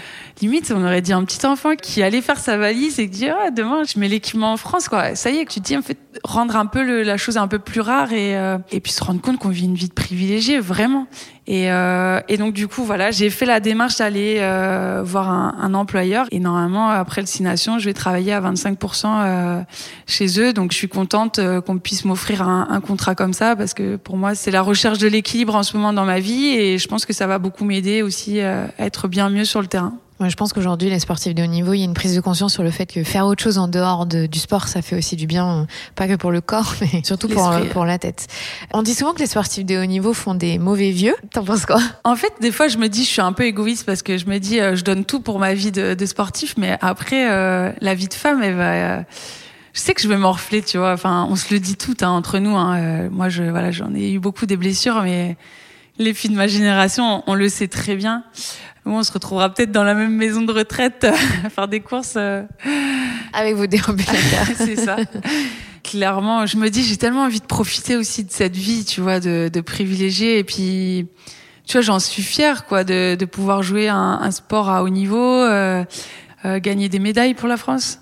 limite 0.42 0.70
on 0.76 0.84
aurait 0.84 1.00
dit 1.00 1.14
un 1.14 1.24
petit 1.24 1.46
enfant 1.46 1.74
qui 1.74 2.02
allait 2.02 2.20
faire 2.20 2.38
sa 2.38 2.58
valise 2.58 3.00
et 3.00 3.04
qui 3.08 3.20
dit 3.20 3.28
ah, 3.30 3.50
demain 3.50 3.84
je 3.84 3.98
mets 3.98 4.08
l'équipement 4.08 4.52
en 4.52 4.58
France 4.58 4.90
quoi. 4.90 5.14
Ça 5.14 5.30
y 5.30 5.38
est 5.38 5.46
que 5.46 5.54
tu 5.54 5.60
te 5.62 5.64
dis 5.64 5.76
en 5.78 5.82
fait 5.82 5.96
rendre 6.22 6.54
un 6.56 6.66
peu 6.66 6.82
le, 6.82 7.02
la 7.02 7.16
chose 7.16 7.38
un 7.38 7.48
peu 7.48 7.58
plus 7.58 7.80
rare 7.80 8.12
et 8.12 8.34
et 8.70 8.80
puis 8.80 8.92
se 8.92 9.02
rendre 9.02 9.22
compte 9.22 9.38
qu'on 9.38 9.48
vit 9.48 9.64
une 9.64 9.76
vie 9.76 9.88
de 9.88 9.94
privilégié 9.94 10.60
vraiment. 10.60 11.06
Et, 11.48 11.70
euh, 11.70 12.20
et 12.28 12.38
donc 12.38 12.54
du 12.54 12.66
coup 12.66 12.82
voilà, 12.82 13.12
j'ai 13.12 13.30
fait 13.30 13.46
la 13.46 13.60
démarche 13.60 13.98
d'aller 13.98 14.38
euh, 14.40 15.02
voir 15.04 15.30
un, 15.30 15.54
un, 15.60 15.74
employeur 15.74 16.26
et 16.32 16.40
normalement 16.40 16.88
après 16.88 17.20
le 17.20 17.28
signation, 17.28 17.78
je 17.78 17.84
vais 17.84 17.94
travailler 17.94 18.32
à 18.32 18.40
25% 18.40 19.06
euh, 19.06 19.62
chez 20.08 20.40
eux. 20.40 20.52
Donc 20.52 20.72
je 20.72 20.76
suis 20.76 20.88
contente 20.88 21.38
euh, 21.38 21.60
qu'on 21.60 21.78
puisse 21.78 22.04
m'offrir 22.04 22.42
un, 22.42 22.66
un, 22.68 22.80
contrat 22.80 23.14
comme 23.14 23.32
ça 23.32 23.54
parce 23.54 23.74
que 23.74 23.94
pour 23.94 24.16
moi 24.16 24.34
c'est 24.34 24.50
la 24.50 24.62
recherche 24.62 24.98
de 24.98 25.06
l'équilibre 25.06 25.54
en 25.54 25.62
ce 25.62 25.76
moment 25.76 25.92
dans 25.92 26.04
ma 26.04 26.18
vie 26.18 26.48
et 26.48 26.78
je 26.78 26.88
pense 26.88 27.06
que 27.06 27.12
ça 27.12 27.28
va 27.28 27.38
beaucoup 27.38 27.64
m'aider 27.64 28.02
aussi 28.02 28.40
euh, 28.40 28.66
à 28.78 28.86
être 28.86 29.06
bien 29.06 29.30
mieux 29.30 29.44
sur 29.44 29.60
le 29.60 29.68
terrain. 29.68 29.94
Moi, 30.18 30.30
je 30.30 30.36
pense 30.36 30.54
qu'aujourd'hui, 30.54 30.88
les 30.88 30.98
sportifs 30.98 31.34
de 31.34 31.42
haut 31.42 31.46
niveau, 31.46 31.74
il 31.74 31.80
y 31.80 31.82
a 31.82 31.84
une 31.84 31.92
prise 31.92 32.14
de 32.14 32.20
conscience 32.22 32.54
sur 32.54 32.62
le 32.62 32.70
fait 32.70 32.86
que 32.86 33.04
faire 33.04 33.26
autre 33.26 33.42
chose 33.42 33.58
en 33.58 33.68
dehors 33.68 34.06
de, 34.06 34.24
du 34.24 34.38
sport, 34.38 34.66
ça 34.66 34.80
fait 34.80 34.96
aussi 34.96 35.14
du 35.14 35.26
bien, 35.26 35.66
pas 35.94 36.08
que 36.08 36.14
pour 36.14 36.30
le 36.30 36.40
corps, 36.40 36.74
mais 36.80 37.02
surtout 37.04 37.28
pour, 37.28 37.50
pour 37.72 37.84
la 37.84 37.98
tête. 37.98 38.26
On 38.72 38.82
dit 38.82 38.94
souvent 38.94 39.12
que 39.12 39.18
les 39.18 39.26
sportifs 39.26 39.66
de 39.66 39.76
haut 39.76 39.84
niveau 39.84 40.14
font 40.14 40.34
des 40.34 40.58
mauvais 40.58 40.90
vieux. 40.90 41.14
T'en 41.32 41.44
penses 41.44 41.66
quoi? 41.66 41.80
En 42.04 42.16
fait, 42.16 42.32
des 42.40 42.50
fois, 42.50 42.68
je 42.68 42.78
me 42.78 42.88
dis, 42.88 43.04
je 43.04 43.10
suis 43.10 43.20
un 43.20 43.34
peu 43.34 43.44
égoïste 43.44 43.84
parce 43.84 44.02
que 44.02 44.16
je 44.16 44.24
me 44.24 44.38
dis, 44.38 44.58
euh, 44.58 44.74
je 44.74 44.84
donne 44.84 45.04
tout 45.04 45.20
pour 45.20 45.38
ma 45.38 45.52
vie 45.52 45.70
de, 45.70 45.92
de 45.92 46.06
sportif, 46.06 46.54
mais 46.56 46.78
après, 46.80 47.30
euh, 47.30 47.70
la 47.82 47.94
vie 47.94 48.08
de 48.08 48.14
femme, 48.14 48.42
elle 48.42 48.54
va. 48.54 48.72
Euh, 48.72 49.02
je 49.74 49.80
sais 49.80 49.92
que 49.92 50.00
je 50.00 50.08
vais 50.08 50.16
m'orfler, 50.16 50.62
tu 50.62 50.78
vois. 50.78 50.92
Enfin, 50.94 51.26
on 51.28 51.36
se 51.36 51.52
le 51.52 51.60
dit 51.60 51.76
tout 51.76 51.96
hein, 52.00 52.08
entre 52.08 52.38
nous. 52.38 52.56
Hein. 52.56 53.10
moi, 53.10 53.28
je 53.28 53.42
voilà, 53.42 53.70
j'en 53.70 53.94
ai 53.94 54.12
eu 54.12 54.18
beaucoup 54.18 54.46
des 54.46 54.56
blessures, 54.56 55.02
mais 55.02 55.36
les 55.98 56.14
filles 56.14 56.30
de 56.30 56.36
ma 56.36 56.46
génération, 56.46 57.22
on 57.26 57.34
le 57.34 57.48
sait 57.48 57.68
très 57.68 57.96
bien 57.96 58.24
on 58.86 59.02
se 59.02 59.12
retrouvera 59.12 59.52
peut-être 59.52 59.72
dans 59.72 59.84
la 59.84 59.94
même 59.94 60.14
maison 60.14 60.42
de 60.42 60.52
retraite 60.52 61.04
à 61.04 61.50
faire 61.50 61.68
des 61.68 61.80
courses. 61.80 62.14
Euh. 62.16 62.44
Avec 63.32 63.56
vos 63.56 63.66
déambulateurs. 63.66 64.46
c'est 64.56 64.76
ça. 64.76 64.96
Clairement, 65.82 66.46
je 66.46 66.56
me 66.56 66.68
dis, 66.70 66.82
j'ai 66.82 66.96
tellement 66.96 67.24
envie 67.24 67.40
de 67.40 67.46
profiter 67.46 67.96
aussi 67.96 68.24
de 68.24 68.30
cette 68.30 68.56
vie, 68.56 68.84
tu 68.84 69.00
vois, 69.00 69.20
de, 69.20 69.50
de 69.52 69.60
privilégier. 69.60 70.38
Et 70.38 70.44
puis, 70.44 71.06
tu 71.66 71.72
vois, 71.72 71.82
j'en 71.82 71.98
suis 71.98 72.22
fière, 72.22 72.66
quoi, 72.66 72.84
de, 72.84 73.16
de 73.16 73.24
pouvoir 73.24 73.62
jouer 73.62 73.88
un, 73.88 74.18
un 74.22 74.30
sport 74.30 74.68
à 74.68 74.82
haut 74.82 74.88
niveau, 74.88 75.42
euh, 75.42 75.84
euh, 76.44 76.60
gagner 76.60 76.88
des 76.88 76.98
médailles 76.98 77.34
pour 77.34 77.48
la 77.48 77.56
France 77.56 78.00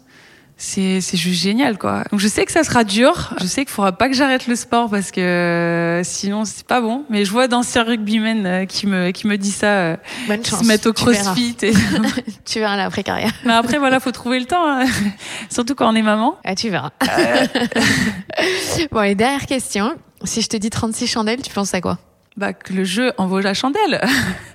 c'est 0.64 1.16
juste 1.16 1.42
génial 1.42 1.78
quoi. 1.78 2.04
Donc 2.10 2.20
je 2.20 2.28
sais 2.28 2.44
que 2.44 2.52
ça 2.52 2.64
sera 2.64 2.84
dur, 2.84 3.34
je 3.40 3.46
sais 3.46 3.64
qu'il 3.64 3.72
faudra 3.72 3.92
pas 3.92 4.08
que 4.08 4.14
j'arrête 4.14 4.46
le 4.46 4.56
sport 4.56 4.88
parce 4.88 5.10
que 5.10 5.20
euh, 5.20 6.02
sinon 6.04 6.44
c'est 6.44 6.66
pas 6.66 6.80
bon, 6.80 7.04
mais 7.10 7.24
je 7.24 7.30
vois 7.30 7.48
d'anciens 7.48 7.84
rugbymen 7.84 8.46
euh, 8.46 8.64
qui 8.64 8.86
me 8.86 9.10
qui 9.10 9.26
me 9.26 9.36
dit 9.36 9.50
ça 9.50 9.66
euh, 9.66 9.96
Bonne 10.26 10.44
chance, 10.44 10.60
se 10.60 10.66
mettent 10.66 10.86
au 10.86 10.92
crossfit 10.92 11.54
tu 11.54 11.66
verras, 11.70 12.08
et 12.18 12.22
tu 12.44 12.58
verras 12.60 12.76
l'après 12.76 13.02
carrière. 13.02 13.32
Mais 13.44 13.52
après 13.52 13.78
voilà, 13.78 14.00
faut 14.00 14.10
trouver 14.10 14.40
le 14.40 14.46
temps 14.46 14.66
hein. 14.66 14.86
surtout 15.50 15.74
quand 15.74 15.90
on 15.90 15.94
est 15.94 16.02
maman. 16.02 16.36
Ah, 16.44 16.54
tu 16.54 16.70
verras. 16.70 16.90
bon, 18.90 19.02
et 19.02 19.14
dernière 19.14 19.46
question, 19.46 19.94
si 20.24 20.40
je 20.40 20.48
te 20.48 20.56
dis 20.56 20.70
36 20.70 21.06
chandelles, 21.06 21.42
tu 21.42 21.52
penses 21.52 21.74
à 21.74 21.80
quoi? 21.80 21.98
Bah, 22.36 22.52
que 22.52 22.72
le 22.72 22.84
jeu 22.84 23.12
en 23.18 23.26
vaut 23.26 23.40
la 23.40 23.54
chandelle. 23.54 24.00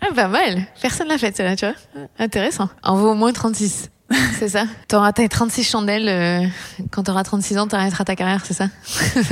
ah, 0.02 0.13
pas 0.13 0.28
mal. 0.28 0.65
Personne 0.82 1.08
l'a 1.08 1.17
fait, 1.17 1.36
celle-là, 1.38 1.56
tu 1.56 1.65
vois. 1.65 1.76
Intéressant. 2.17 2.67
En 2.84 2.98
vaut 2.98 3.12
au 3.12 3.15
moins 3.15 3.32
36. 3.32 3.89
C'est 4.39 4.50
ça. 4.50 4.65
T'auras 4.88 5.13
tes 5.13 5.30
36 5.30 5.63
chandelles. 5.63 6.10
Euh, 6.10 6.48
quand 6.91 7.04
t'auras 7.04 7.24
36 7.24 7.58
ans, 7.58 7.67
t'arrêteras 7.67 8.06
ta 8.06 8.15
carrière, 8.15 8.43
c'est 8.45 8.54
ça, 8.54 8.67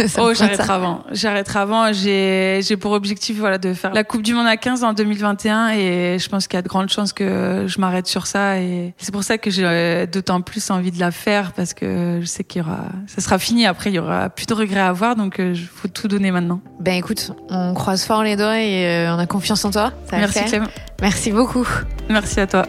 ça 0.08 0.22
Oh, 0.22 0.34
j'arrêterai 0.34 0.74
avant. 0.74 1.04
J'arrêterai 1.12 1.60
avant. 1.60 1.94
J'ai, 1.94 2.60
j'ai 2.62 2.78
pour 2.78 2.92
objectif, 2.92 3.38
voilà, 3.38 3.58
de 3.58 3.74
faire 3.74 3.94
la 3.94 4.04
Coupe 4.04 4.22
du 4.22 4.34
Monde 4.34 4.48
à 4.48 4.58
15 4.58 4.84
en 4.84 4.94
2021 4.94 5.70
et 5.70 6.18
je 6.20 6.30
pense 6.30 6.48
qu'il 6.48 6.58
y 6.58 6.60
a 6.60 6.62
de 6.62 6.68
grandes 6.68 6.90
chances 6.90 7.14
que 7.14 7.66
je 7.68 7.80
m'arrête 7.80 8.08
sur 8.08 8.28
ça 8.28 8.60
et 8.60 8.94
c'est 8.98 9.12
pour 9.12 9.24
ça 9.24 9.38
que 9.38 9.50
j'ai 9.50 10.08
d'autant 10.12 10.42
plus 10.42 10.70
envie 10.70 10.92
de 10.92 11.00
la 11.00 11.12
faire 11.12 11.54
parce 11.54 11.74
que 11.74 12.20
je 12.22 12.26
sais 12.26 12.44
qu'il 12.44 12.62
y 12.62 12.66
aura, 12.66 12.86
ça 13.08 13.22
sera 13.22 13.40
fini 13.40 13.66
après, 13.66 13.90
il 13.90 13.96
y 13.96 14.00
aura 14.00 14.30
plus 14.30 14.46
de 14.46 14.54
regrets 14.54 14.80
à 14.80 14.90
avoir 14.90 15.16
donc 15.16 15.36
il 15.40 15.46
euh, 15.46 15.56
faut 15.56 15.88
tout 15.88 16.08
donner 16.08 16.32
maintenant. 16.32 16.62
Ben 16.80 16.94
écoute, 16.94 17.32
on 17.50 17.74
croise 17.74 18.04
fort 18.04 18.24
les 18.24 18.36
doigts 18.36 18.60
et 18.60 18.86
euh, 18.86 19.16
on 19.16 19.20
a 19.20 19.26
confiance 19.26 19.64
en 19.66 19.72
toi. 19.72 19.92
Ça 20.10 20.18
Merci 20.18 20.46
Clément. 20.46 20.68
Merci 21.02 21.32
beaucoup. 21.32 21.68
Merci 22.10 22.40
à 22.40 22.48
toi. 22.48 22.66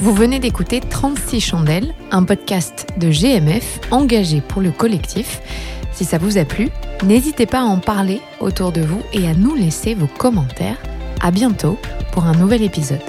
Vous 0.00 0.14
venez 0.14 0.38
d'écouter 0.38 0.80
36 0.80 1.40
chandelles, 1.40 1.92
un 2.12 2.22
podcast 2.22 2.86
de 2.98 3.10
GMF 3.10 3.80
engagé 3.90 4.40
pour 4.40 4.62
le 4.62 4.70
collectif. 4.70 5.40
Si 5.92 6.04
ça 6.04 6.18
vous 6.18 6.38
a 6.38 6.44
plu, 6.44 6.68
n'hésitez 7.02 7.46
pas 7.46 7.60
à 7.60 7.64
en 7.64 7.78
parler 7.78 8.20
autour 8.38 8.70
de 8.70 8.80
vous 8.80 9.02
et 9.12 9.26
à 9.26 9.34
nous 9.34 9.56
laisser 9.56 9.94
vos 9.94 10.06
commentaires. 10.06 10.78
À 11.20 11.32
bientôt 11.32 11.78
pour 12.12 12.26
un 12.26 12.34
nouvel 12.34 12.62
épisode. 12.62 13.00